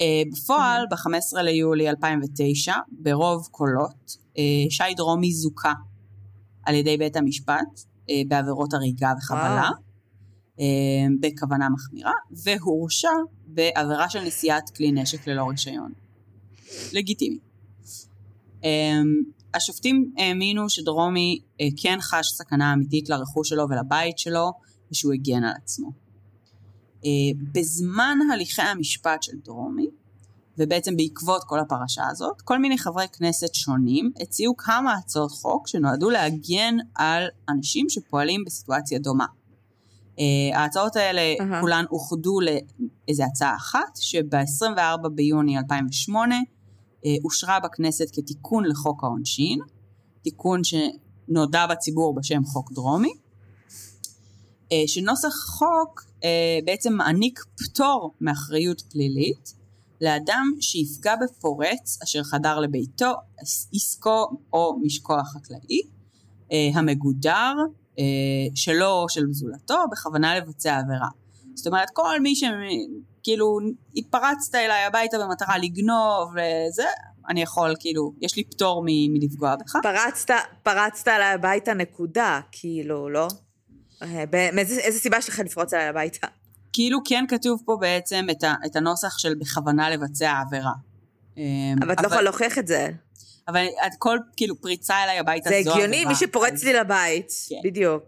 אה, 0.00 0.22
בפועל, 0.32 0.84
ב-15 0.90 1.42
ליולי 1.42 1.88
2009, 1.88 2.74
ברוב 2.90 3.48
קולות, 3.50 4.16
אה, 4.38 4.42
שי 4.70 4.94
דרומי 4.96 5.32
זוכה 5.32 5.72
על 6.62 6.74
ידי 6.74 6.96
בית 6.96 7.16
המשפט 7.16 7.80
אה, 8.10 8.22
בעבירות 8.28 8.74
הריגה 8.74 9.12
וחבלה, 9.18 9.70
אה, 10.60 10.64
בכוונה 11.20 11.68
מחמירה, 11.68 12.12
והורשע 12.44 13.08
בעבירה 13.46 14.08
של 14.08 14.20
נשיאת 14.20 14.70
כלי 14.76 14.92
נשק 14.92 15.26
ללא 15.28 15.42
רישיון. 15.48 15.92
לגיטימי. 16.92 17.38
אה, 19.56 19.58
השופטים 19.58 20.12
האמינו 20.18 20.70
שדרומי 20.70 21.40
אה, 21.60 21.66
כן 21.82 21.98
חש 22.00 22.26
סכנה 22.28 22.72
אמיתית 22.72 23.08
לרכוש 23.08 23.48
שלו 23.48 23.66
ולבית 23.70 24.18
שלו, 24.18 24.52
ושהוא 24.92 25.12
הגן 25.12 25.44
על 25.44 25.52
עצמו. 25.62 25.90
אה, 27.04 27.10
בזמן 27.52 28.18
הליכי 28.32 28.62
המשפט 28.62 29.22
של 29.22 29.32
דרומי, 29.44 29.86
ובעצם 30.58 30.96
בעקבות 30.96 31.44
כל 31.44 31.58
הפרשה 31.60 32.02
הזאת, 32.10 32.42
כל 32.42 32.58
מיני 32.58 32.78
חברי 32.78 33.04
כנסת 33.12 33.54
שונים 33.54 34.10
הציעו 34.20 34.56
כמה 34.56 34.94
הצעות 34.94 35.30
חוק 35.30 35.68
שנועדו 35.68 36.10
להגן 36.10 36.76
על 36.94 37.24
אנשים 37.48 37.86
שפועלים 37.88 38.44
בסיטואציה 38.46 38.98
דומה. 38.98 39.26
Uh, 40.16 40.56
ההצעות 40.56 40.96
האלה 40.96 41.34
אהה. 41.40 41.60
כולן 41.60 41.84
אוחדו 41.90 42.38
לאיזו 42.40 43.24
הצעה 43.24 43.56
אחת, 43.56 43.96
שב-24 43.96 45.08
ביוני 45.08 45.58
2008 45.58 46.34
uh, 46.34 46.55
אושרה 47.24 47.60
בכנסת 47.60 48.06
כתיקון 48.12 48.64
לחוק 48.64 49.04
העונשין, 49.04 49.58
תיקון 50.22 50.60
שנודע 50.64 51.66
בציבור 51.66 52.14
בשם 52.14 52.44
חוק 52.44 52.72
דרומי, 52.72 53.12
אה, 54.72 54.82
שנוסח 54.86 55.34
חוק 55.58 56.04
אה, 56.24 56.58
בעצם 56.64 56.92
מעניק 56.92 57.44
פטור 57.58 58.14
מאחריות 58.20 58.80
פלילית 58.80 59.54
לאדם 60.00 60.52
שיפגע 60.60 61.14
בפורץ 61.16 61.98
אשר 62.02 62.22
חדר 62.22 62.60
לביתו, 62.60 63.12
עסקו 63.74 64.26
או 64.52 64.78
משקו 64.82 65.14
החקלאי, 65.18 65.80
אה, 66.52 66.70
המגודר 66.74 67.54
שלו 68.54 68.90
או 68.90 69.08
של 69.08 69.22
זולתו 69.30 69.74
בכוונה 69.92 70.38
לבצע 70.38 70.78
עבירה. 70.78 71.08
זאת 71.54 71.66
אומרת, 71.66 71.88
כל 71.92 72.20
מי 72.20 72.34
שכאילו 73.26 73.58
התפרצת 73.96 74.54
אליי 74.54 74.84
הביתה 74.84 75.16
במטרה 75.18 75.58
לגנוב 75.58 76.30
וזה, 76.30 76.86
אני 77.28 77.42
יכול, 77.42 77.74
כאילו, 77.80 78.12
יש 78.20 78.36
לי 78.36 78.44
פטור 78.44 78.82
מ- 78.86 79.12
מלפגוע 79.12 79.56
בך. 79.56 79.76
פרצת, 79.82 80.34
פרצת 80.62 81.08
אליי 81.08 81.32
הביתה 81.32 81.74
נקודה, 81.74 82.40
כאילו, 82.52 83.08
לא? 83.08 83.28
מאיזה 84.52 84.98
סיבה 84.98 85.16
יש 85.18 85.28
לך 85.28 85.38
לפרוץ 85.38 85.74
אליי 85.74 85.86
הביתה? 85.86 86.26
כאילו 86.72 86.98
כן 87.04 87.24
כתוב 87.28 87.62
פה 87.64 87.76
בעצם 87.80 88.26
את, 88.30 88.44
ה, 88.44 88.54
את 88.66 88.76
הנוסח 88.76 89.18
של 89.18 89.34
בכוונה 89.34 89.90
לבצע 89.90 90.40
עבירה. 90.46 90.72
אמ, 91.36 91.42
אבל 91.82 91.92
את 91.92 92.00
לא 92.00 92.06
יכולה 92.06 92.22
להוכיח 92.22 92.58
את 92.58 92.66
זה. 92.66 92.88
אבל 93.48 93.66
את 93.86 93.92
כל, 93.98 94.18
כאילו, 94.36 94.60
פריצה 94.60 95.04
אליי 95.04 95.18
הביתה 95.18 95.48
זו 95.50 95.54
עבירה. 95.54 95.64
זה 95.64 95.70
הגיוני, 95.70 96.04
מי 96.04 96.14
שפורץ 96.14 96.64
לי 96.64 96.72
לבית, 96.72 97.32
כן. 97.48 97.56
בדיוק. 97.64 98.02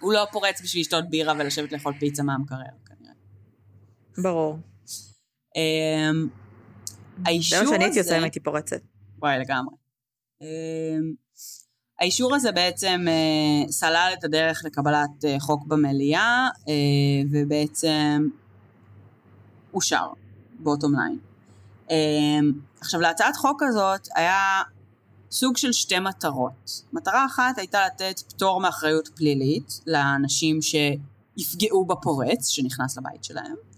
הוא 0.00 0.12
לא 0.12 0.26
פורץ 0.32 0.60
בשביל 0.62 0.80
לשתות 0.80 1.10
בירה 1.10 1.34
ולשבת 1.38 1.72
לאכול 1.72 1.94
פיצה 2.00 2.22
מהמקרר. 2.22 2.89
ברור. 4.18 4.58
אמ, 5.56 6.28
האישור 7.24 7.58
הזה... 7.58 7.66
זה 7.66 7.70
מה 7.70 7.76
שאני 7.76 7.84
הייתי 7.84 7.98
עושה 7.98 8.18
אם 8.18 8.22
הייתי 8.22 8.40
פורצת. 8.40 8.80
וואי, 9.18 9.38
לגמרי. 9.38 9.74
אמ, 10.40 11.14
האישור 12.00 12.34
הזה 12.34 12.52
בעצם 12.52 13.06
אה, 13.08 13.72
סלל 13.72 14.12
את 14.18 14.24
הדרך 14.24 14.62
לקבלת 14.64 15.24
אה, 15.24 15.36
חוק 15.40 15.66
במליאה, 15.66 16.48
אה, 16.68 16.74
ובעצם 17.32 18.28
אושר, 19.74 20.06
בוטום 20.58 20.94
ליין. 20.94 21.18
אה, 21.90 21.96
עכשיו, 22.80 23.00
להצעת 23.00 23.36
חוק 23.36 23.62
הזאת 23.62 24.08
היה 24.14 24.62
סוג 25.30 25.56
של 25.56 25.72
שתי 25.72 25.98
מטרות. 25.98 26.82
מטרה 26.92 27.26
אחת 27.26 27.58
הייתה 27.58 27.86
לתת 27.86 28.20
פטור 28.28 28.60
מאחריות 28.60 29.08
פלילית 29.08 29.80
לאנשים 29.86 30.58
שיפגעו 30.62 31.84
בפורץ 31.84 32.48
שנכנס 32.48 32.98
לבית 32.98 33.24
שלהם. 33.24 33.69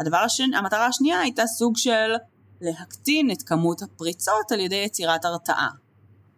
הדבר 0.00 0.16
השני, 0.16 0.56
המטרה 0.56 0.86
השנייה 0.86 1.20
הייתה 1.20 1.46
סוג 1.46 1.76
של 1.76 2.12
להקטין 2.60 3.30
את 3.30 3.42
כמות 3.42 3.82
הפריצות 3.82 4.52
על 4.52 4.60
ידי 4.60 4.82
יצירת 4.86 5.24
הרתעה. 5.24 5.68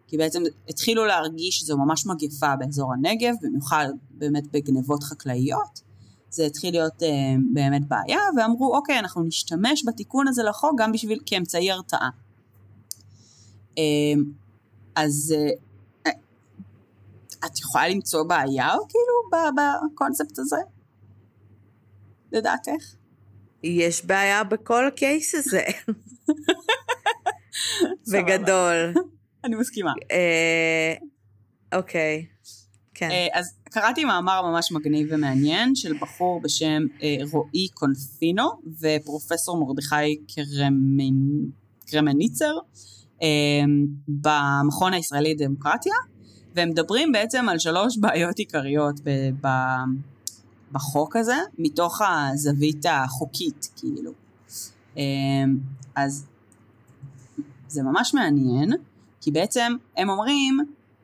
כי 0.06 0.16
בעצם 0.16 0.42
התחילו 0.68 1.04
להרגיש 1.06 1.58
שזו 1.58 1.78
ממש 1.78 2.06
מגפה 2.06 2.56
באזור 2.56 2.92
הנגב, 2.92 3.34
במיוחד 3.42 3.86
באמת 4.10 4.46
בגנבות 4.52 5.02
חקלאיות. 5.02 5.80
זה 6.30 6.46
התחיל 6.46 6.74
להיות 6.74 7.02
אה, 7.02 7.08
באמת 7.52 7.88
בעיה, 7.88 8.18
ואמרו, 8.36 8.76
אוקיי, 8.76 8.98
אנחנו 8.98 9.22
נשתמש 9.22 9.84
בתיקון 9.86 10.28
הזה 10.28 10.42
לחוק 10.42 10.80
גם 10.80 10.92
בשביל, 10.92 11.18
כאמצעי 11.26 11.70
הרתעה. 11.70 12.10
אה, 13.78 13.82
אז 14.96 15.34
אה, 16.06 16.12
את 17.46 17.58
יכולה 17.58 17.88
למצוא 17.88 18.22
בעיה, 18.22 18.68
כאילו, 18.88 19.42
בקונספט 19.92 20.38
הזה? 20.38 20.56
לדעתך? 22.32 23.01
יש 23.64 24.04
בעיה 24.04 24.44
בכל 24.44 24.86
הקייס 24.86 25.34
הזה. 25.34 25.62
בגדול. 28.12 28.94
אני 29.44 29.56
מסכימה. 29.56 29.92
אה, 30.12 30.94
אוקיי, 31.78 32.26
כן. 32.94 33.10
אה, 33.10 33.26
אז 33.32 33.54
קראתי 33.64 34.04
מאמר 34.04 34.42
ממש 34.42 34.72
מגניב 34.72 35.08
ומעניין 35.10 35.74
של 35.74 35.92
בחור 36.00 36.40
בשם 36.40 36.82
אה, 37.02 37.16
רועי 37.32 37.68
קונפינו 37.74 38.48
ופרופסור 38.80 39.66
מרדכי 39.66 40.16
קרמניצר 41.86 42.54
במכון 44.08 44.92
הישראלי 44.92 45.34
לדמוקרטיה, 45.34 45.94
והם 46.54 46.68
מדברים 46.68 47.12
בעצם 47.12 47.48
על 47.48 47.58
שלוש 47.58 47.98
בעיות 47.98 48.38
עיקריות 48.38 49.00
בחוק 50.72 51.16
הזה, 51.16 51.36
מתוך 51.58 52.00
הזווית 52.02 52.86
החוקית, 52.88 53.68
כאילו. 53.76 54.12
אז 55.96 56.26
זה 57.68 57.82
ממש 57.82 58.14
מעניין. 58.14 58.72
כי 59.20 59.30
בעצם 59.30 59.76
הם 59.96 60.10
אומרים 60.10 60.58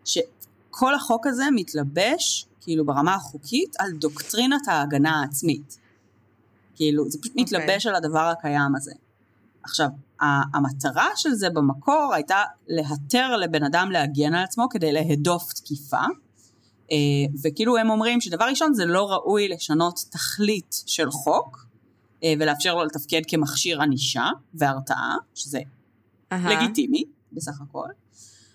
שכל 0.04 0.94
החוק 0.94 1.26
הזה 1.26 1.44
מתלבש, 1.54 2.46
כאילו 2.61 2.87
ברמה 2.87 3.14
החוקית, 3.14 3.76
על 3.78 3.92
דוקטרינת 3.92 4.68
ההגנה 4.68 5.20
העצמית. 5.20 5.78
כאילו, 6.74 7.11
זה 7.11 7.18
פשוט 7.22 7.37
okay. 7.37 7.40
אוקיי. 7.40 7.59
מתלבש 7.59 7.87
על 7.87 7.94
הדבר 7.94 8.33
הקיים 8.38 8.76
הזה. 8.76 8.92
עכשיו, 9.62 9.88
המטרה 10.54 11.09
של 11.16 11.35
זה 11.35 11.50
במקור 11.50 12.11
הייתה 12.14 12.42
להתר 12.68 13.37
לבן 13.37 13.64
אדם 13.64 13.90
להגן 13.90 14.35
על 14.35 14.44
עצמו 14.44 14.68
כדי 14.68 14.92
להדוף 14.92 15.52
תקיפה, 15.52 16.02
וכאילו 17.42 17.77
הם 17.77 17.90
אומרים 17.90 18.20
שדבר 18.20 18.44
ראשון 18.44 18.74
זה 18.74 18.85
לא 18.85 19.12
ראוי 19.12 19.48
לשנות 19.48 20.05
תכלית 20.11 20.83
של 20.87 21.11
חוק, 21.11 21.66
אה, 22.24 22.35
ולאפשר 22.40 22.74
לו 22.74 22.85
לתפקד 22.85 23.20
כמכשיר 23.29 23.83
ענישה 23.83 24.27
והרתעה, 24.55 25.16
שזה 25.35 25.59
uh-huh. 25.59 26.35
לגיטימי 26.35 27.05
בסך 27.33 27.61
הכל. 27.61 27.88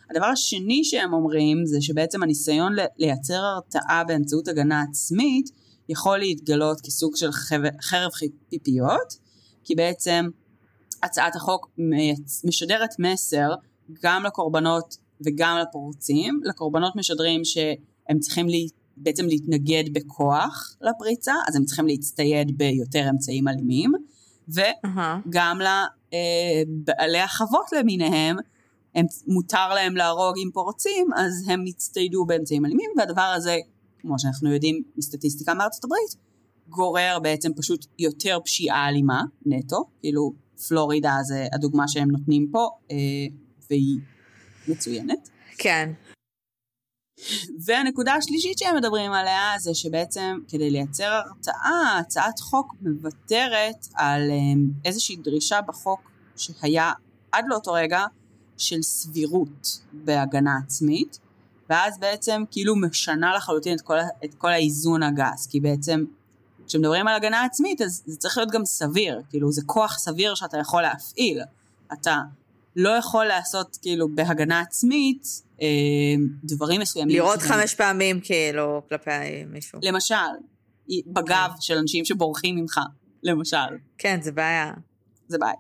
הדבר 0.10 0.26
השני 0.26 0.84
שהם 0.84 1.14
אומרים 1.14 1.66
זה 1.66 1.82
שבעצם 1.82 2.24
הניסיון 2.24 2.76
לייצר 2.98 3.44
הרתעה 3.44 4.04
באמצעות 4.04 4.48
הגנה 4.48 4.84
עצמית 4.90 5.50
יכול 5.90 6.18
להתגלות 6.18 6.82
כסוג 6.82 7.16
של 7.16 7.32
חרב 7.82 8.12
פיפיות, 8.50 9.18
כי 9.64 9.76
בעצם 9.76 10.26
הצעת 11.04 11.36
החוק 11.36 11.70
משדרת 12.44 12.90
מסר 13.00 13.50
גם 14.04 14.24
לקורבנות 14.24 14.98
וגם 15.26 15.58
לפורצים. 15.58 16.40
לקורבנות 16.44 16.96
משדרים 16.96 17.42
שהם 18.08 18.20
צריכים 18.20 18.48
לי, 18.48 18.68
בעצם 18.98 19.26
להתנגד 19.26 19.84
בכוח 19.94 20.78
לפריצה, 20.82 21.34
אז 21.48 21.56
הם 21.56 21.66
צריכים 21.66 21.88
להצטייד 21.88 22.58
ביותר 22.58 23.10
אמצעים 23.10 23.48
אלימים, 23.48 23.92
וגם 24.50 25.60
uh-huh. 25.62 26.16
לבעלי 26.88 27.20
החוות 27.20 27.66
למיניהם 27.72 28.38
הם, 28.96 29.06
מותר 29.28 29.74
להם 29.74 29.96
להרוג 29.96 30.36
אם 30.38 30.50
פורצים, 30.54 31.08
אז 31.16 31.46
הם 31.48 31.68
יצטיידו 31.68 32.26
באמצעים 32.26 32.66
אלימים, 32.66 32.92
והדבר 32.98 33.34
הזה, 33.36 33.58
כמו 34.00 34.20
שאנחנו 34.20 34.54
יודעים 34.54 34.84
מסטטיסטיקה 34.98 35.54
מארצות 35.54 35.84
הברית, 35.84 36.16
גורר 36.70 37.20
בעצם 37.24 37.52
פשוט 37.58 37.86
יותר 38.00 38.38
פשיעה 38.46 38.90
אלימה, 38.90 39.22
נטו, 39.46 39.86
כאילו 40.00 40.34
פלורידה 40.68 41.14
זה 41.24 41.48
הדוגמה 41.54 41.88
שהם 41.88 42.12
נותנים 42.12 42.48
פה, 42.52 42.70
אה, 42.92 42.98
והיא 43.70 44.00
מצוינת. 44.68 45.30
כן. 45.58 45.90
והנקודה 47.66 48.14
השלישית 48.14 48.58
שהם 48.58 48.76
מדברים 48.76 49.12
עליה 49.12 49.54
זה 49.60 49.74
שבעצם 49.74 50.40
כדי 50.48 50.70
לייצר 50.70 51.12
הרתעה, 51.14 52.00
הצעת 52.00 52.40
חוק 52.40 52.74
מוותרת 52.82 53.88
על 53.94 54.32
אה, 54.32 54.36
איזושהי 54.86 55.16
דרישה 55.16 55.62
בחוק 55.62 56.12
שהיה 56.38 56.92
עד 57.32 57.46
לאותו 57.48 57.74
רגע 57.74 58.06
של 58.58 58.82
סבירות 58.82 59.80
בהגנה 59.94 60.58
עצמית, 60.66 61.20
ואז 61.70 62.00
בעצם 62.00 62.44
כאילו 62.52 62.76
משנה 62.76 63.36
לחלוטין 63.36 63.76
את 63.76 63.82
כל, 63.82 63.98
את 64.26 64.34
כל 64.34 64.52
האיזון 64.52 65.04
הגס, 65.04 65.48
כי 65.48 65.60
בעצם 65.60 66.04
כשמדברים 66.68 67.08
על 67.08 67.16
הגנה 67.16 67.44
עצמית 67.44 67.82
אז 67.82 68.04
זה 68.06 68.18
צריך 68.18 68.38
להיות 68.38 68.52
גם 68.52 68.66
סביר, 68.66 69.22
כאילו 69.30 69.52
זה 69.52 69.62
כוח 69.66 69.98
סביר 69.98 70.36
שאתה 70.36 70.58
יכול 70.58 70.82
להפעיל, 70.82 71.42
אתה 71.94 72.22
לא 72.76 72.90
יכול 72.90 73.26
לעשות 73.26 73.78
כאילו 73.82 74.08
בהגנה 74.16 74.60
עצמית 74.60 75.28
אה, 75.62 75.68
דברים 76.44 76.82
מסוימים. 76.82 77.16
לראות 77.16 77.40
חמש 77.40 77.76
פעמים 77.76 78.20
כאילו 78.24 78.82
כלפי 78.90 79.46
מישהו. 79.48 79.80
למשל, 79.84 80.16
בגב 81.08 81.50
כן. 81.54 81.62
של 81.62 81.78
אנשים 81.78 82.06
שבורחים 82.06 82.56
ממך, 82.56 82.80
למשל. 83.24 83.78
כן, 83.98 84.22
זה 84.22 84.32
בעיה. 84.32 84.74
זה 85.28 85.38
בעיה. 85.38 85.54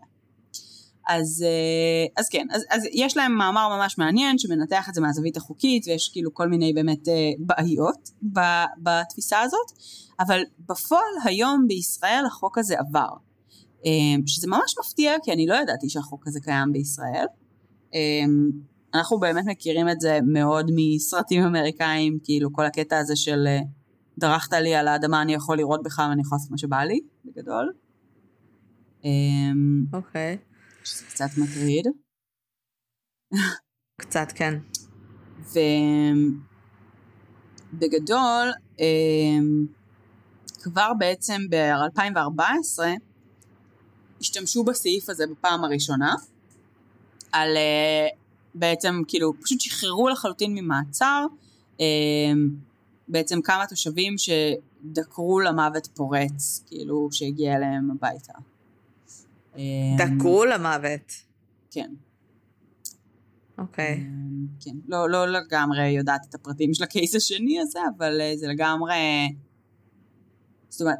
אז, 1.07 1.45
אה, 1.47 2.21
אז 2.21 2.29
כן, 2.29 2.47
אז, 2.51 2.65
אז 2.69 2.83
יש 2.93 3.17
להם 3.17 3.37
מאמר 3.37 3.69
ממש 3.77 3.97
מעניין 3.97 4.37
שמנתח 4.37 4.89
את 4.89 4.93
זה 4.93 5.01
מהזווית 5.01 5.37
החוקית 5.37 5.87
ויש 5.87 6.09
כאילו 6.13 6.33
כל 6.33 6.47
מיני 6.47 6.73
באמת 6.73 7.07
אה, 7.07 7.13
בעיות 7.39 8.09
בתפיסה 8.77 9.39
הזאת, 9.39 9.71
אבל 10.19 10.41
בפועל 10.69 11.13
היום 11.23 11.65
בישראל 11.67 12.23
החוק 12.27 12.57
הזה 12.57 12.75
עבר, 12.79 13.09
שזה 14.25 14.47
ממש 14.47 14.75
מפתיע 14.79 15.11
כי 15.23 15.33
אני 15.33 15.45
לא 15.47 15.55
ידעתי 15.55 15.89
שהחוק 15.89 16.27
הזה 16.27 16.39
קיים 16.39 16.71
בישראל. 16.71 17.25
אנחנו 18.93 19.19
באמת 19.19 19.45
מכירים 19.47 19.89
את 19.89 19.99
זה 19.99 20.19
מאוד 20.27 20.71
מסרטים 20.75 21.43
אמריקאים, 21.43 22.17
כאילו 22.23 22.53
כל 22.53 22.65
הקטע 22.65 22.97
הזה 22.97 23.15
של 23.15 23.47
דרכת 24.17 24.53
לי 24.53 24.75
על 24.75 24.87
האדמה 24.87 25.21
אני 25.21 25.33
יכול 25.33 25.57
לראות 25.57 25.83
בך 25.83 25.99
ואני 26.09 26.21
יכול 26.21 26.35
לעשות 26.35 26.51
מה 26.51 26.57
שבא 26.57 26.83
לי, 26.83 26.99
בגדול. 27.25 27.71
אוקיי. 29.93 30.37
Okay. 30.41 30.53
שזה 30.83 31.05
קצת 31.05 31.29
מטריד. 31.37 31.87
קצת, 34.01 34.27
כן. 34.35 34.53
ובגדול, 37.73 38.51
אמ, 38.79 39.65
כבר 40.63 40.91
בעצם 40.99 41.41
ב-2014 41.49 42.79
השתמשו 44.23 44.63
בסעיף 44.63 45.09
הזה 45.09 45.23
בפעם 45.27 45.63
הראשונה, 45.63 46.15
על 47.31 47.57
אה, 47.57 48.07
בעצם 48.55 49.01
כאילו 49.07 49.33
פשוט 49.41 49.59
שחררו 49.59 50.09
לחלוטין 50.09 50.53
ממעצר 50.53 51.25
אמ, 51.79 52.49
בעצם 53.07 53.41
כמה 53.41 53.67
תושבים 53.67 54.15
שדקרו 54.17 55.39
למוות 55.39 55.87
פורץ, 55.87 56.63
כאילו 56.67 57.09
שהגיע 57.11 57.55
אליהם 57.55 57.91
הביתה. 57.91 58.33
אמ, 59.57 59.61
דקרו 59.97 60.45
למוות. 60.45 61.11
כן. 61.71 61.91
אוקיי. 63.57 63.93
אמ, 63.93 64.45
כן, 64.59 64.75
לא, 64.87 65.09
לא 65.09 65.27
לגמרי 65.27 65.89
יודעת 65.89 66.21
את 66.29 66.35
הפרטים 66.35 66.73
של 66.73 66.83
הקייס 66.83 67.15
השני 67.15 67.59
הזה, 67.61 67.79
אבל 67.97 68.21
אה, 68.21 68.33
זה 68.37 68.47
לגמרי... 68.47 68.95
זאת 70.69 70.81
אומרת, 70.81 70.97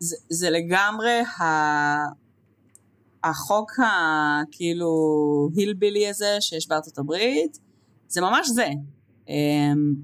זה, 0.00 0.16
זה 0.30 0.50
לגמרי 0.50 1.20
ה... 1.20 1.44
החוק 3.24 3.72
הכאילו 3.78 4.88
הילבילי 5.56 6.08
הזה 6.08 6.36
שיש 6.40 6.68
בארצות 6.68 6.98
הברית, 6.98 7.58
זה 8.08 8.20
ממש 8.20 8.48
זה. 8.48 8.68
אמ, 9.28 9.94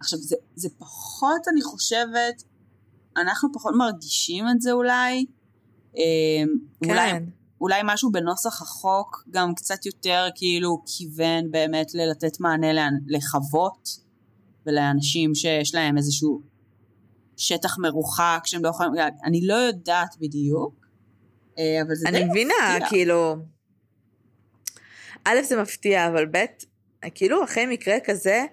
עכשיו, 0.00 0.18
זה, 0.18 0.36
זה 0.54 0.68
פחות, 0.78 1.48
אני 1.52 1.62
חושבת, 1.62 2.42
אנחנו 3.16 3.48
פחות 3.52 3.74
מרגישים 3.78 4.44
את 4.48 4.60
זה 4.60 4.72
אולי. 4.72 5.26
אמ, 5.96 6.48
כן. 6.84 6.90
אולי, 6.90 7.12
אולי 7.60 7.80
משהו 7.84 8.12
בנוסח 8.12 8.62
החוק 8.62 9.24
גם 9.30 9.54
קצת 9.54 9.86
יותר 9.86 10.26
כאילו 10.34 10.82
כיוון 10.86 11.50
באמת 11.50 11.94
ללתת 11.94 12.40
מענה 12.40 12.88
לחוות 13.06 13.88
ולאנשים 14.66 15.34
שיש 15.34 15.74
להם 15.74 15.96
איזשהו 15.96 16.40
שטח 17.36 17.78
מרוחק 17.78 18.42
שהם 18.44 18.64
לא 18.64 18.68
יכולים, 18.68 18.92
אני 19.24 19.46
לא 19.46 19.54
יודעת 19.54 20.14
בדיוק, 20.20 20.86
אה, 21.58 21.82
אבל 21.86 21.94
זה 21.94 22.10
די 22.10 22.16
אני 22.16 22.24
מבינה, 22.24 22.54
מפתיע. 22.70 22.88
כאילו... 22.88 23.36
א', 25.24 25.42
זה 25.42 25.62
מפתיע, 25.62 26.08
אבל 26.08 26.26
ב', 26.26 26.44
כאילו 27.14 27.44
אחרי 27.44 27.66
מקרה 27.66 27.96
כזה, 28.04 28.44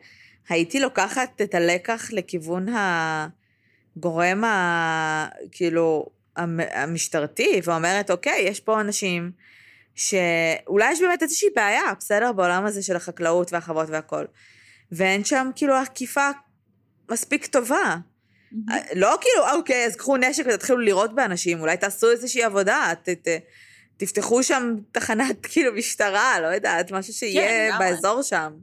הייתי 0.50 0.80
לוקחת 0.80 1.41
את 1.41 1.56
הלקח 1.56 2.10
לכיוון 2.12 2.65
הגורם 3.98 4.44
ה... 4.44 5.28
כאילו, 5.52 6.06
המ- 6.36 6.60
המשטרתי, 6.74 7.62
ואומרת, 7.63 8.12
אוקיי, 8.12 8.41
יש 8.41 8.60
פה 8.60 8.82
אנשים 8.82 9.32
שאולי 9.96 10.91
יש 10.91 11.02
באמת 11.02 11.24
איזושהי 11.24 11.50
בעיה, 11.56 11.94
בסדר? 12.00 12.32
בעולם 12.32 12.65
הזה 12.65 12.84
של 12.84 12.96
החקלאות 12.96 13.54
והחוות 13.54 13.89
והכל. 13.89 14.26
ואין 14.91 15.24
שם 15.24 15.50
כאילו 15.56 15.84
אכיפה 15.84 16.30
מספיק 17.12 17.46
טובה. 17.46 17.96
לא 18.96 19.18
כאילו, 19.22 19.58
אוקיי, 19.58 19.86
אז 19.86 19.96
קחו 19.96 20.18
נשק 20.18 20.44
ותתחילו 20.48 20.80
לירות 20.80 21.16
באנשים, 21.16 21.62
אולי 21.62 21.78
תעשו 21.78 22.12
איזושהי 22.12 22.44
עבודה, 22.44 22.94
ת, 23.04 23.10
ת, 23.10 23.28
תפתחו 23.98 24.44
שם 24.44 24.76
תחנת 24.92 25.46
כאילו 25.52 25.74
משטרה, 25.74 26.42
לא 26.42 26.48
יודעת, 26.48 26.92
משהו 26.92 27.14
שיהיה 27.14 27.68
לגמרי. 27.68 27.86
באזור 27.86 28.22
שם. 28.22 28.54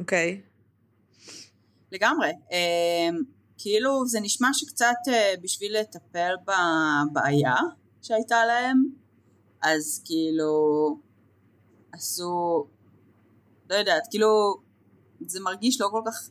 אוקיי. 0.00 0.40
לגמרי. 1.92 2.30
אמ, 2.52 3.22
כאילו 3.58 4.06
זה 4.06 4.20
נשמע 4.20 4.48
שקצת 4.52 4.94
אה, 5.08 5.34
בשביל 5.42 5.76
לטפל 5.80 6.32
בבעיה 6.42 7.54
שהייתה 8.02 8.44
להם, 8.44 8.84
אז 9.62 10.02
כאילו 10.04 10.98
עשו, 11.92 12.66
לא 13.70 13.74
יודעת, 13.74 14.02
כאילו 14.10 14.28
זה 15.26 15.40
מרגיש 15.40 15.80
לא 15.80 15.88
כל 15.90 16.02
כך, 16.06 16.30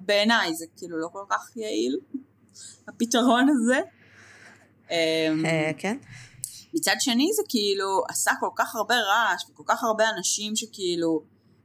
בעיניי 0.00 0.54
זה 0.54 0.66
כאילו 0.76 0.98
לא 0.98 1.08
כל 1.12 1.24
כך 1.30 1.56
יעיל, 1.56 1.98
הפתרון 2.88 3.48
הזה. 3.48 3.80
אמ, 4.90 5.46
אה, 5.46 5.70
כן? 5.78 5.96
מצד 6.74 6.94
שני 6.98 7.28
זה 7.36 7.42
כאילו 7.48 8.02
עשה 8.08 8.30
כל 8.40 8.50
כך 8.56 8.74
הרבה 8.74 8.94
רעש 8.94 9.42
וכל 9.50 9.62
כך 9.66 9.84
הרבה 9.84 10.04
אנשים 10.16 10.56
שכאילו, 10.56 11.22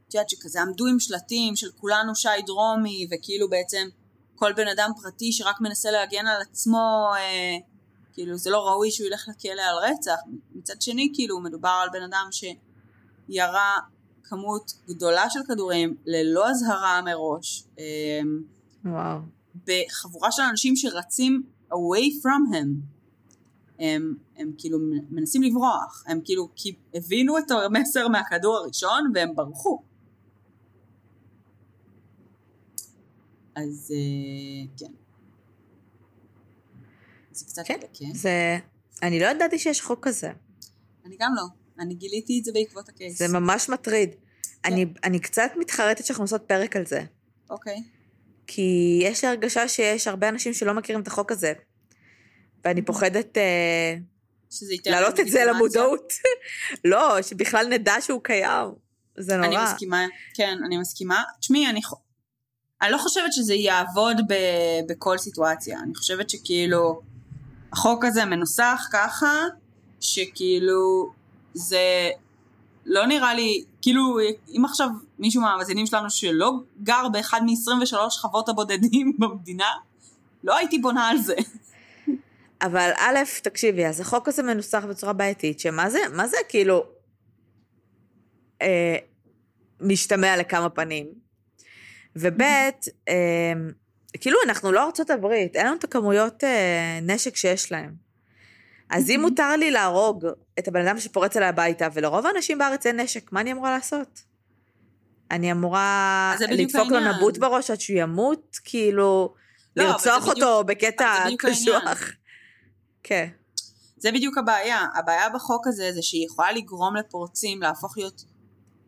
את 0.08 0.14
יודעת 0.14 0.30
שכזה 0.30 0.62
עמדו 0.62 0.86
עם 0.86 1.00
שלטים 1.00 1.56
של 1.56 1.70
כולנו 1.76 2.14
שי 2.14 2.28
דרומי 2.46 3.06
וכאילו 3.10 3.48
בעצם 3.48 3.88
כל 4.34 4.52
בן 4.52 4.68
אדם 4.68 4.90
פרטי 5.02 5.32
שרק 5.32 5.60
מנסה 5.60 5.90
להגן 5.90 6.26
על 6.26 6.42
עצמו, 6.42 7.10
אה, 7.16 7.56
כאילו 8.12 8.36
זה 8.36 8.50
לא 8.50 8.66
ראוי 8.66 8.90
שהוא 8.90 9.06
ילך 9.06 9.28
לכלא 9.28 9.62
על 9.62 9.90
רצח. 9.90 10.16
מצד 10.54 10.82
שני 10.82 11.10
כאילו 11.14 11.40
מדובר 11.40 11.80
על 11.82 11.88
בן 11.92 12.02
אדם 12.02 12.28
שירה 12.30 13.76
כמות 14.28 14.72
גדולה 14.88 15.30
של 15.30 15.40
כדורים 15.48 15.96
ללא 16.06 16.50
אזהרה 16.50 17.02
מראש, 17.02 17.64
אה, 17.78 18.20
וואו. 18.84 19.18
בחבורה 19.66 20.32
של 20.32 20.42
אנשים 20.42 20.76
שרצים 20.76 21.42
away 21.72 22.22
from 22.22 22.54
him. 22.54 22.68
הם, 23.78 24.14
הם 24.36 24.52
כאילו 24.58 24.78
מנסים 25.10 25.42
לברוח, 25.42 26.04
הם 26.06 26.20
כאילו 26.24 26.48
הבינו 26.94 27.38
את 27.38 27.50
המסר 27.50 28.08
מהכדור 28.08 28.56
הראשון 28.56 29.12
והם 29.14 29.36
ברחו. 29.36 29.82
אז 33.54 33.92
אה, 33.94 34.66
כן. 34.76 34.92
זה 37.32 37.44
קצת 37.44 37.62
כן, 37.66 37.74
מדכא. 37.74 38.04
זה... 38.14 38.58
אני 39.02 39.20
לא 39.20 39.26
ידעתי 39.26 39.58
שיש 39.58 39.82
חוק 39.82 40.08
כזה. 40.08 40.32
אני 41.04 41.16
גם 41.18 41.32
לא. 41.36 41.65
אני 41.80 41.94
גיליתי 41.94 42.38
את 42.38 42.44
זה 42.44 42.52
בעקבות 42.54 42.88
הקייס. 42.88 43.18
זה 43.18 43.28
ממש 43.28 43.68
מטריד. 43.68 44.10
כן. 44.12 44.72
אני, 44.72 44.86
אני 45.04 45.18
קצת 45.18 45.50
מתחרטת 45.56 46.04
שאנחנו 46.04 46.24
עושות 46.24 46.42
פרק 46.46 46.76
על 46.76 46.86
זה. 46.86 47.02
אוקיי. 47.50 47.82
כי 48.46 48.98
יש 49.02 49.24
לי 49.24 49.30
הרגשה 49.30 49.68
שיש 49.68 50.06
הרבה 50.06 50.28
אנשים 50.28 50.52
שלא 50.52 50.74
מכירים 50.74 51.02
את 51.02 51.06
החוק 51.06 51.32
הזה. 51.32 51.52
ואני 52.64 52.82
פוחדת 52.82 53.38
אה, 53.38 53.94
להעלות 54.86 55.20
את 55.20 55.28
זה. 55.28 55.44
למודעות. 55.44 56.12
לא, 56.84 57.22
שבכלל 57.22 57.66
נדע 57.66 57.94
שהוא 58.00 58.20
קיים. 58.22 58.68
זה 59.18 59.36
נורא. 59.36 59.46
אני 59.46 59.56
מסכימה, 59.64 60.06
כן, 60.34 60.58
אני 60.66 60.78
מסכימה. 60.78 61.22
תשמעי, 61.40 61.66
אני, 61.66 61.80
אני 62.82 62.92
לא 62.92 62.98
חושבת 62.98 63.32
שזה 63.32 63.54
יעבוד 63.54 64.16
ב, 64.28 64.34
בכל 64.88 65.18
סיטואציה. 65.18 65.78
אני 65.80 65.94
חושבת 65.94 66.30
שכאילו, 66.30 67.00
החוק 67.72 68.04
הזה 68.04 68.24
מנוסח 68.24 68.88
ככה, 68.92 69.42
שכאילו, 70.00 71.12
זה 71.56 72.10
לא 72.86 73.06
נראה 73.06 73.34
לי, 73.34 73.64
כאילו, 73.82 74.18
אם 74.48 74.64
עכשיו 74.64 74.88
מישהו 75.18 75.42
מהמאזינים 75.42 75.86
שלנו 75.86 76.10
שלא 76.10 76.52
גר 76.82 77.08
באחד 77.12 77.40
מ-23 77.44 78.10
חוות 78.10 78.48
הבודדים 78.48 79.12
במדינה, 79.18 79.70
לא 80.44 80.56
הייתי 80.56 80.78
בונה 80.78 81.08
על 81.08 81.18
זה. 81.18 81.34
אבל 82.62 82.90
א', 82.96 83.18
תקשיבי, 83.42 83.86
אז 83.86 84.00
החוק 84.00 84.28
הזה 84.28 84.42
מנוסח 84.42 84.84
בצורה 84.84 85.12
בעייתית, 85.12 85.60
שמה 85.60 85.90
זה, 85.90 85.98
מה 86.12 86.28
זה 86.28 86.36
כאילו 86.48 86.84
אה, 88.62 88.96
משתמע 89.80 90.36
לכמה 90.36 90.68
פנים? 90.68 91.06
וב', 92.16 92.42
אה, 93.08 93.52
כאילו 94.20 94.38
אנחנו 94.46 94.72
לא 94.72 94.84
ארצות 94.84 95.10
הברית, 95.10 95.56
אין 95.56 95.66
לנו 95.66 95.76
את 95.76 95.84
הכמויות 95.84 96.44
אה, 96.44 96.98
נשק 97.02 97.36
שיש 97.36 97.72
להם. 97.72 97.94
אז 98.90 99.10
אם 99.10 99.20
מותר 99.22 99.56
לי 99.56 99.70
להרוג 99.70 100.26
את 100.58 100.68
הבן 100.68 100.86
אדם 100.86 101.00
שפורץ 101.00 101.36
אליי 101.36 101.48
הביתה, 101.48 101.88
ולרוב 101.94 102.26
האנשים 102.26 102.58
בארץ 102.58 102.86
אין 102.86 103.00
נשק, 103.00 103.32
מה 103.32 103.40
אני 103.40 103.52
אמורה 103.52 103.70
לעשות? 103.70 104.22
אני 105.30 105.52
אמורה 105.52 106.34
לדפוק 106.50 106.90
לו. 106.90 107.00
נבוט 107.00 107.38
בראש 107.38 107.70
עד 107.70 107.80
שהוא 107.80 107.98
ימות, 107.98 108.58
כאילו, 108.64 109.34
לא, 109.76 109.84
לרצוח 109.84 110.22
בדיוק- 110.22 110.36
אותו 110.36 110.64
בקטע. 110.64 111.24
קשוח. 111.38 112.10
כן. 113.02 113.28
זה 113.96 114.12
בדיוק 114.12 114.38
הבעיה. 114.38 114.84
הבעיה 114.94 115.28
בחוק 115.28 115.66
הזה 115.66 115.92
זה 115.92 116.02
שהיא 116.02 116.26
יכולה 116.26 116.52
לגרום 116.52 116.96
לפורצים 116.96 117.62
להפוך 117.62 117.96
להיות 117.98 118.24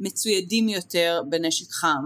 מצוידים 0.01 0.69
יותר 0.69 1.23
בנשק 1.29 1.71
חם, 1.73 2.05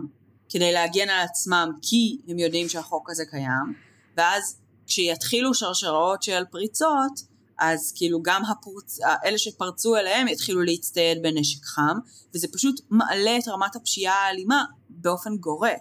כדי 0.49 0.73
להגן 0.73 1.09
על 1.11 1.21
עצמם 1.25 1.71
כי 1.83 2.19
הם 2.29 2.39
יודעים 2.39 2.69
שהחוק 2.69 3.11
הזה 3.11 3.25
קיים, 3.31 3.75
ואז 4.17 4.61
כשיתחילו 4.87 5.55
שרשראות 5.55 6.23
של 6.23 6.43
פריצות, 6.51 7.32
אז 7.63 7.93
כאילו 7.97 8.23
גם 8.23 8.43
הפורצ... 8.45 8.99
אלה 9.25 9.39
שפרצו 9.39 9.97
אליהם 9.97 10.29
יתחילו 10.29 10.63
להצטייד 10.63 11.23
בנשק 11.23 11.65
חם, 11.65 11.97
וזה 12.35 12.49
פשוט 12.53 12.81
מעלה 12.91 13.39
את 13.39 13.49
רמת 13.49 13.77
הפשיעה 13.77 14.15
האלימה 14.15 14.65
באופן 14.89 15.37
גורף. 15.37 15.79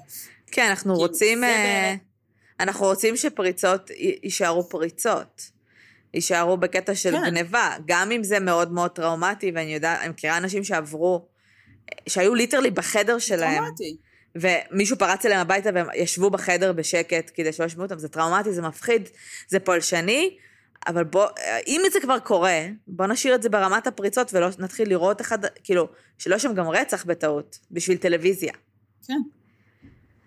כן, 0.52 0.68
אנחנו 0.70 0.94
כאילו, 0.94 1.08
רוצים... 1.08 1.40
זה 1.40 1.46
אה, 1.46 1.96
אנחנו 2.60 2.86
רוצים 2.86 3.18
שפריצות 3.18 3.90
יישארו 4.24 4.70
פריצות. 4.70 5.52
יישארו 6.14 6.58
בקטע 6.58 6.96
של 6.96 7.12
כן. 7.12 7.22
גניבה, 7.24 7.76
גם 7.86 8.12
אם 8.12 8.24
זה 8.24 8.40
מאוד 8.40 8.72
מאוד 8.72 8.92
טראומטי, 8.92 9.52
ואני 9.56 9.74
יודעת, 9.74 10.00
אני 10.00 10.10
מכירה 10.10 10.38
אנשים 10.38 10.64
שעברו, 10.64 11.26
שהיו 12.10 12.36
ליטרלי 12.36 12.72
בחדר 12.72 13.20
שלהם, 13.20 13.64
טראומטי. 13.64 13.98
ומישהו 14.36 14.98
פרץ 14.98 15.26
אליהם 15.26 15.42
הביתה 15.42 15.70
והם 15.74 15.88
ישבו 15.96 16.30
בחדר 16.30 16.74
בשקט 16.74 17.32
כדי 17.34 17.54
שלא 17.54 17.66
ישמעו 17.66 17.84
אותם, 17.84 18.00
זה 18.00 18.08
טראומטי, 18.08 18.54
זה 18.54 18.62
מפחיד, 18.62 19.10
זה 19.48 19.60
פולשני, 19.60 20.38
אבל 20.88 21.04
בוא, 21.04 21.28
אם 21.68 21.82
זה 21.92 22.00
כבר 22.02 22.20
קורה, 22.20 22.60
בוא 22.88 23.06
נשאיר 23.06 23.36
את 23.36 23.42
זה 23.42 23.50
ברמת 23.50 23.88
הפריצות 23.88 24.34
ולא 24.34 24.48
נתחיל 24.60 24.90
לראות 24.90 25.22
אחד, 25.22 25.40
כאילו, 25.64 25.88
שלא 26.18 26.36
יש 26.36 26.42
שם 26.42 26.54
גם 26.54 26.70
רצח 26.70 27.06
בטעות, 27.06 27.60
בשביל 27.72 27.98
טלוויזיה. 27.98 28.54
כן. 29.08 29.22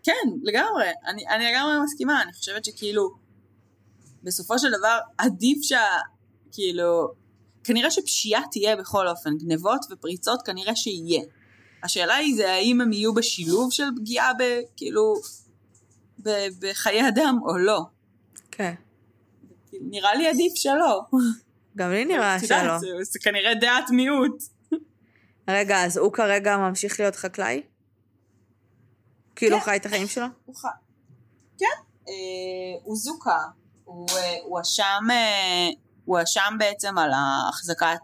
כן, 0.02 0.28
לגמרי. 0.42 0.84
אני, 1.06 1.28
אני 1.28 1.44
לגמרי 1.52 1.74
מסכימה, 1.84 2.22
אני 2.22 2.32
חושבת 2.32 2.64
שכאילו, 2.64 3.10
בסופו 4.22 4.58
של 4.58 4.68
דבר, 4.78 4.98
עדיף 5.18 5.58
שה... 5.62 5.82
כאילו, 6.52 7.12
כנראה 7.64 7.90
שפשיעה 7.90 8.42
תהיה 8.50 8.76
בכל 8.76 9.08
אופן, 9.08 9.30
גנבות 9.36 9.80
ופריצות 9.90 10.42
כנראה 10.42 10.76
שיהיה. 10.76 11.22
השאלה 11.82 12.14
היא 12.14 12.36
זה 12.36 12.52
האם 12.52 12.80
הם 12.80 12.92
יהיו 12.92 13.14
בשילוב 13.14 13.72
של 13.72 13.84
פגיעה 13.96 14.32
ב... 14.34 14.42
כאילו... 14.76 15.14
ב, 16.22 16.30
בחיי 16.60 17.08
אדם 17.08 17.38
או 17.42 17.58
לא. 17.58 17.80
כן. 18.50 18.74
נראה 19.80 20.14
לי 20.14 20.28
עדיף 20.28 20.52
שלא. 20.54 21.02
גם 21.76 21.90
לי 21.90 22.04
נראה 22.04 22.38
שלא. 22.40 22.78
זה, 22.78 22.86
זה 23.02 23.18
כנראה 23.22 23.54
דעת 23.54 23.90
מיעוט. 23.90 24.42
רגע, 25.48 25.84
אז 25.84 25.96
הוא 25.96 26.12
כרגע 26.12 26.56
ממשיך 26.56 27.00
להיות 27.00 27.16
חקלאי? 27.16 27.62
כאילו 29.36 29.58
כן. 29.58 29.64
חי 29.64 29.76
את 29.76 29.86
החיים 29.86 30.06
שלו? 30.06 30.26
הוא 30.44 30.56
ח... 30.56 30.64
כן, 31.58 31.66
אה, 32.08 32.12
הוא 32.82 32.96
זוכה. 32.96 33.38
הוא 33.84 34.06
אה, 34.16 34.36
הואשם 34.44 35.02
אה, 35.10 35.68
הוא 36.04 36.18
הואשם 36.18 36.56
בעצם 36.58 36.98
על 36.98 37.10
החזקת 37.14 38.00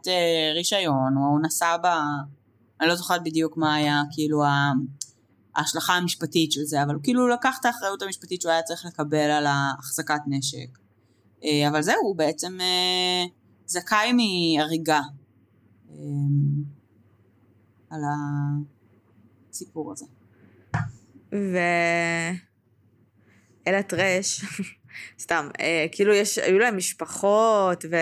רישיון, 0.55 1.15
הוא 1.17 1.41
נסע 1.43 1.77
ב... 1.77 1.87
אני 2.81 2.89
לא 2.89 2.95
זוכרת 2.95 3.23
בדיוק 3.25 3.57
מה 3.57 3.75
היה, 3.75 4.03
כאילו. 4.13 4.43
ההשלכה 5.57 5.95
המשפטית 5.95 6.53
של 6.53 6.65
זה, 6.65 6.83
אבל 6.83 6.95
הוא 6.95 7.03
כאילו 7.03 7.29
לקח 7.29 7.57
את 7.61 7.65
האחריות 7.65 8.03
המשפטית 8.03 8.43
שהוא 8.43 8.53
היה 8.53 8.63
צריך 8.63 8.85
לקבל 8.85 9.31
על 9.31 9.47
החזקת 9.49 10.21
נשק. 10.27 10.79
אה, 11.45 11.69
אבל 11.69 11.83
זהו, 11.83 12.01
הוא 12.03 12.17
בעצם 12.17 12.59
אה, 12.61 13.25
זכאי 13.67 14.13
מהריגה 14.13 15.01
אה, 15.91 15.97
על 17.91 18.01
הסיפור 19.51 19.93
הזה. 19.93 20.05
ו... 21.33 21.59
אלה 23.67 23.83
טרש, 23.83 24.45
סתם, 25.23 25.49
כאילו 25.93 26.15
יש, 26.15 26.39
היו 26.39 26.59
להם 26.59 26.77
משפחות, 26.77 27.85
ו... 27.91 27.97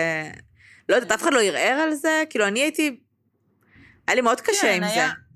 לא 0.89 0.95
יודעת, 0.95 1.11
אף 1.11 1.21
אחד 1.21 1.33
לא 1.33 1.41
ערער 1.41 1.79
על 1.83 1.93
זה? 1.93 2.23
כאילו, 2.29 2.47
אני 2.47 2.59
הייתי... 2.59 2.99
היה 4.07 4.15
לי 4.15 4.21
מאוד 4.21 4.41
קשה 4.41 4.61
כן, 4.61 4.73
עם 4.77 4.83
היה- 4.83 5.07
זה. 5.07 5.28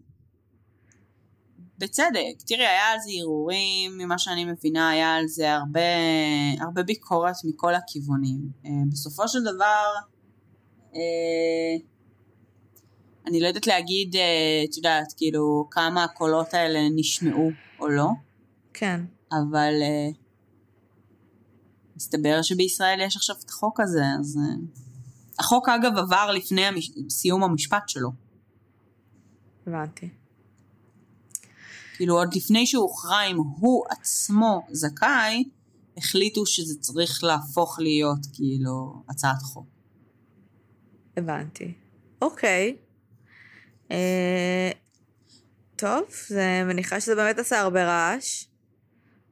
בצדק, 1.77 2.41
תראי, 2.47 2.65
היה 2.65 2.91
על 2.91 2.99
זה 2.99 3.09
ערעורים, 3.19 3.97
ממה 3.97 4.17
שאני 4.17 4.45
מבינה, 4.45 4.89
היה 4.89 5.15
על 5.15 5.27
זה 5.27 5.53
הרבה, 5.53 5.79
הרבה 6.59 6.83
ביקורת 6.83 7.35
מכל 7.45 7.75
הכיוונים. 7.75 8.39
אה, 8.65 8.71
בסופו 8.91 9.27
של 9.27 9.39
דבר, 9.43 9.85
אה, 10.95 11.85
אני 13.27 13.39
לא 13.39 13.47
יודעת 13.47 13.67
להגיד, 13.67 14.15
אה, 14.15 14.63
את 14.69 14.77
יודעת, 14.77 15.13
כאילו, 15.17 15.67
כמה 15.71 16.03
הקולות 16.03 16.53
האלה 16.53 16.79
נשמעו 16.95 17.49
או 17.79 17.87
לא, 17.87 18.07
כן. 18.73 19.01
אבל 19.31 19.73
מסתבר 21.95 22.41
שבישראל 22.41 23.01
יש 23.01 23.15
עכשיו 23.15 23.35
את 23.45 23.49
החוק 23.49 23.79
הזה, 23.79 24.03
אז... 24.19 24.39
החוק 25.39 25.69
אגב 25.69 25.97
עבר 25.97 26.31
לפני 26.31 26.65
המש... 26.65 26.91
סיום 27.09 27.43
המשפט 27.43 27.89
שלו. 27.89 28.09
הבנתי. 29.67 30.09
כאילו 32.03 32.17
עוד 32.17 32.35
לפני 32.35 32.67
שהוכרע 32.67 33.23
אם 33.23 33.37
הוא 33.37 33.85
עצמו 33.89 34.67
זכאי, 34.71 35.43
החליטו 35.97 36.45
שזה 36.45 36.79
צריך 36.79 37.23
להפוך 37.23 37.79
להיות 37.79 38.19
כאילו 38.33 39.03
הצעת 39.09 39.41
חוק. 39.41 39.65
הבנתי. 41.17 41.73
אוקיי. 42.21 42.75
אה, 43.91 44.71
טוב, 45.75 46.03
זה 46.27 46.63
מניחה 46.65 46.99
שזה 46.99 47.15
באמת 47.15 47.39
עשה 47.39 47.59
הרבה 47.59 47.85
רעש. 47.85 48.45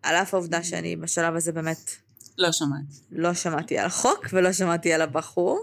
על 0.03 0.15
אף 0.15 0.33
העובדה 0.33 0.63
שאני 0.63 0.95
בשלב 0.95 1.35
הזה 1.35 1.51
באמת 1.51 1.91
לא 2.37 2.51
שמעתי. 2.51 2.95
לא 3.11 3.33
שמעתי 3.33 3.77
על 3.77 3.85
החוק 3.85 4.27
ולא 4.33 4.53
שמעתי 4.53 4.93
על 4.93 5.01
הבחור. 5.01 5.59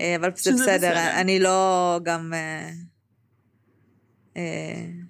אה, 0.00 0.16
אבל 0.16 0.30
זה 0.36 0.52
בסדר, 0.52 0.64
בסדר. 0.64 1.20
אני 1.20 1.40
לא 1.40 2.00
גם... 2.02 2.32
אה, 2.34 2.70
אה, 4.36 5.04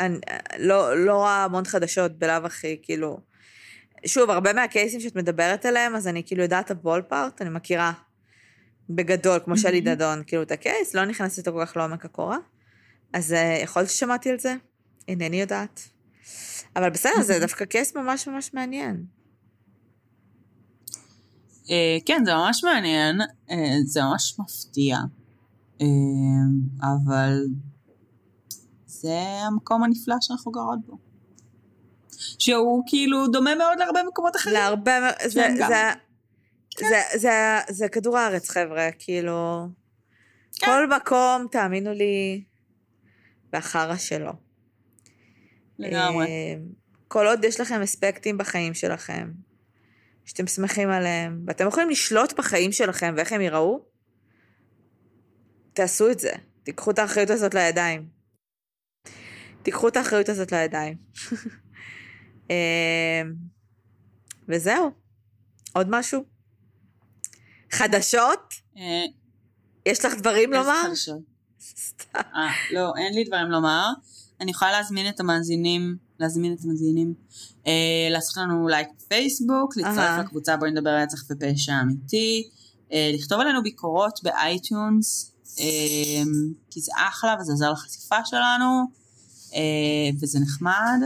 אני 0.00 0.18
לא, 0.58 1.04
לא 1.04 1.14
רואה 1.14 1.44
המון 1.44 1.64
חדשות 1.64 2.18
בלאו 2.18 2.46
הכי, 2.46 2.78
כאילו... 2.82 3.18
שוב, 4.06 4.30
הרבה 4.30 4.52
מהקייסים 4.52 5.00
שאת 5.00 5.16
מדברת 5.16 5.66
עליהם, 5.66 5.96
אז 5.96 6.08
אני 6.08 6.22
כאילו 6.26 6.42
יודעת 6.42 6.66
את 6.66 6.70
הבולפארט, 6.70 7.42
אני 7.42 7.50
מכירה 7.50 7.92
בגדול, 8.90 9.38
כמו 9.44 9.56
שלי. 9.56 9.80
דדון, 9.80 10.22
כאילו 10.26 10.42
את 10.42 10.50
הקייס, 10.50 10.94
לא 10.94 11.04
נכנסת 11.04 11.48
כל 11.48 11.64
כך 11.66 11.76
לעומק 11.76 12.04
הקורה. 12.04 12.38
אז 13.12 13.32
אה, 13.32 13.58
יכול 13.62 13.82
להיות 13.82 13.90
ששמעתי 13.90 14.30
על 14.30 14.38
זה, 14.38 14.54
אינני 15.08 15.40
יודעת. 15.40 15.80
אבל 16.76 16.90
בסדר, 16.90 17.22
זה 17.22 17.38
דווקא 17.40 17.64
קייס 17.64 17.96
ממש 17.96 18.28
ממש 18.28 18.54
מעניין. 18.54 19.04
אה, 21.70 21.98
כן, 22.06 22.22
זה 22.24 22.34
ממש 22.34 22.64
מעניין, 22.64 23.20
אה, 23.50 23.76
זה 23.84 24.02
ממש 24.02 24.38
מפתיע, 24.38 24.96
אה, 25.80 25.86
אבל 26.80 27.44
זה 29.02 29.18
המקום 29.46 29.82
הנפלא 29.84 30.14
שאנחנו 30.20 30.52
גרות 30.52 30.78
בו. 30.86 30.98
שהוא 32.38 32.82
כאילו 32.86 33.26
דומה 33.26 33.54
מאוד 33.54 33.78
להרבה 33.78 34.00
מקומות 34.08 34.36
אחרים. 34.36 34.54
להרבה, 34.54 35.00
מאוד- 35.00 35.28
זה, 35.30 35.42
כן. 35.42 35.56
זה, 35.56 35.90
זה, 36.88 37.18
זה, 37.18 37.30
זה 37.68 37.88
כדור 37.88 38.18
הארץ, 38.18 38.50
חבר'ה, 38.50 38.88
כאילו... 38.98 39.66
כן. 40.58 40.66
כל 40.66 40.96
מקום, 40.96 41.46
תאמינו 41.50 41.92
לי, 41.92 42.44
והחרא 43.52 43.96
שלו. 43.96 44.32
לגמרי. 45.78 46.26
אה, 46.26 46.54
כל 47.08 47.26
עוד 47.26 47.44
יש 47.44 47.60
לכם 47.60 47.82
אספקטים 47.82 48.38
בחיים 48.38 48.74
שלכם, 48.74 49.30
שאתם 50.24 50.46
שמחים 50.46 50.90
עליהם, 50.90 51.44
ואתם 51.46 51.68
יכולים 51.68 51.90
לשלוט 51.90 52.32
בחיים 52.32 52.72
שלכם 52.72 53.14
ואיך 53.16 53.32
הם 53.32 53.40
ייראו, 53.40 53.80
תעשו 55.72 56.10
את 56.10 56.18
זה. 56.18 56.32
תיקחו 56.62 56.90
את 56.90 56.98
האחריות 56.98 57.30
הזאת 57.30 57.54
לידיים. 57.54 58.21
תיקחו 59.62 59.88
את 59.88 59.96
האחריות 59.96 60.28
הזאת 60.28 60.52
לידיים. 60.52 60.96
אה, 62.50 63.22
וזהו. 64.48 64.90
עוד 65.72 65.86
משהו? 65.90 66.24
חדשות? 67.70 68.54
אה, 68.76 69.04
יש 69.86 70.04
לך 70.04 70.14
דברים 70.14 70.52
לומר? 70.52 70.94
סתם. 70.94 71.12
אה, 72.16 72.48
לא, 72.72 72.92
אין 72.96 73.14
לי 73.14 73.24
דברים 73.24 73.50
לומר. 73.50 73.86
אני 74.40 74.50
יכולה 74.50 74.72
להזמין 74.72 75.08
את 75.08 75.20
המאזינים, 75.20 75.96
להזמין 76.20 76.52
את 76.52 76.64
המאזינים, 76.64 77.14
אה, 77.66 78.08
לעשות 78.10 78.36
לנו 78.36 78.68
לייק 78.68 78.88
בפייסבוק, 78.96 79.76
להצטרף. 79.76 80.24
לקבוצה 80.24 80.56
בואי 80.56 80.70
נדבר 80.70 80.90
רצח 80.90 81.24
ופשע 81.30 81.72
אמיתי, 81.82 82.48
אה, 82.92 83.10
לכתוב 83.14 83.40
עלינו 83.40 83.62
ביקורות 83.62 84.20
ב 84.22 84.36
iTunes, 84.36 85.32
אה, 85.60 86.22
כי 86.70 86.80
זה 86.80 86.92
אחלה 86.96 87.36
וזה 87.40 87.52
עוזר 87.52 87.72
לחשיפה 87.72 88.16
שלנו, 88.24 88.84
וזה 90.20 90.38
נחמד. 90.40 91.00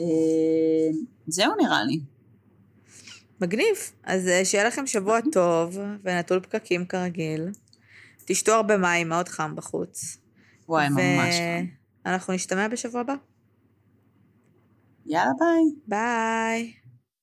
אה, 0.00 0.04
זהו 1.26 1.52
נראה 1.62 1.84
לי. 1.84 2.00
מגניב. 3.40 3.76
אז 4.04 4.28
אה, 4.28 4.44
שיהיה 4.44 4.64
לכם 4.64 4.86
שבוע 4.86 5.18
טוב 5.32 5.78
ונטול 6.02 6.40
פקקים 6.40 6.86
כרגיל. 6.86 7.48
תשתו 8.24 8.52
הרבה 8.52 8.76
מים, 8.76 9.08
מאוד 9.08 9.28
חם 9.28 9.56
בחוץ. 9.56 10.18
וואי, 10.68 10.88
ממש. 10.88 11.34
חם. 11.34 11.66
ואנחנו 12.04 12.34
נשתמע 12.34 12.68
בשבוע 12.68 13.00
הבא. 13.00 13.14
יאללה 15.06 15.30
ביי. 15.38 15.62
ביי. 15.86 16.79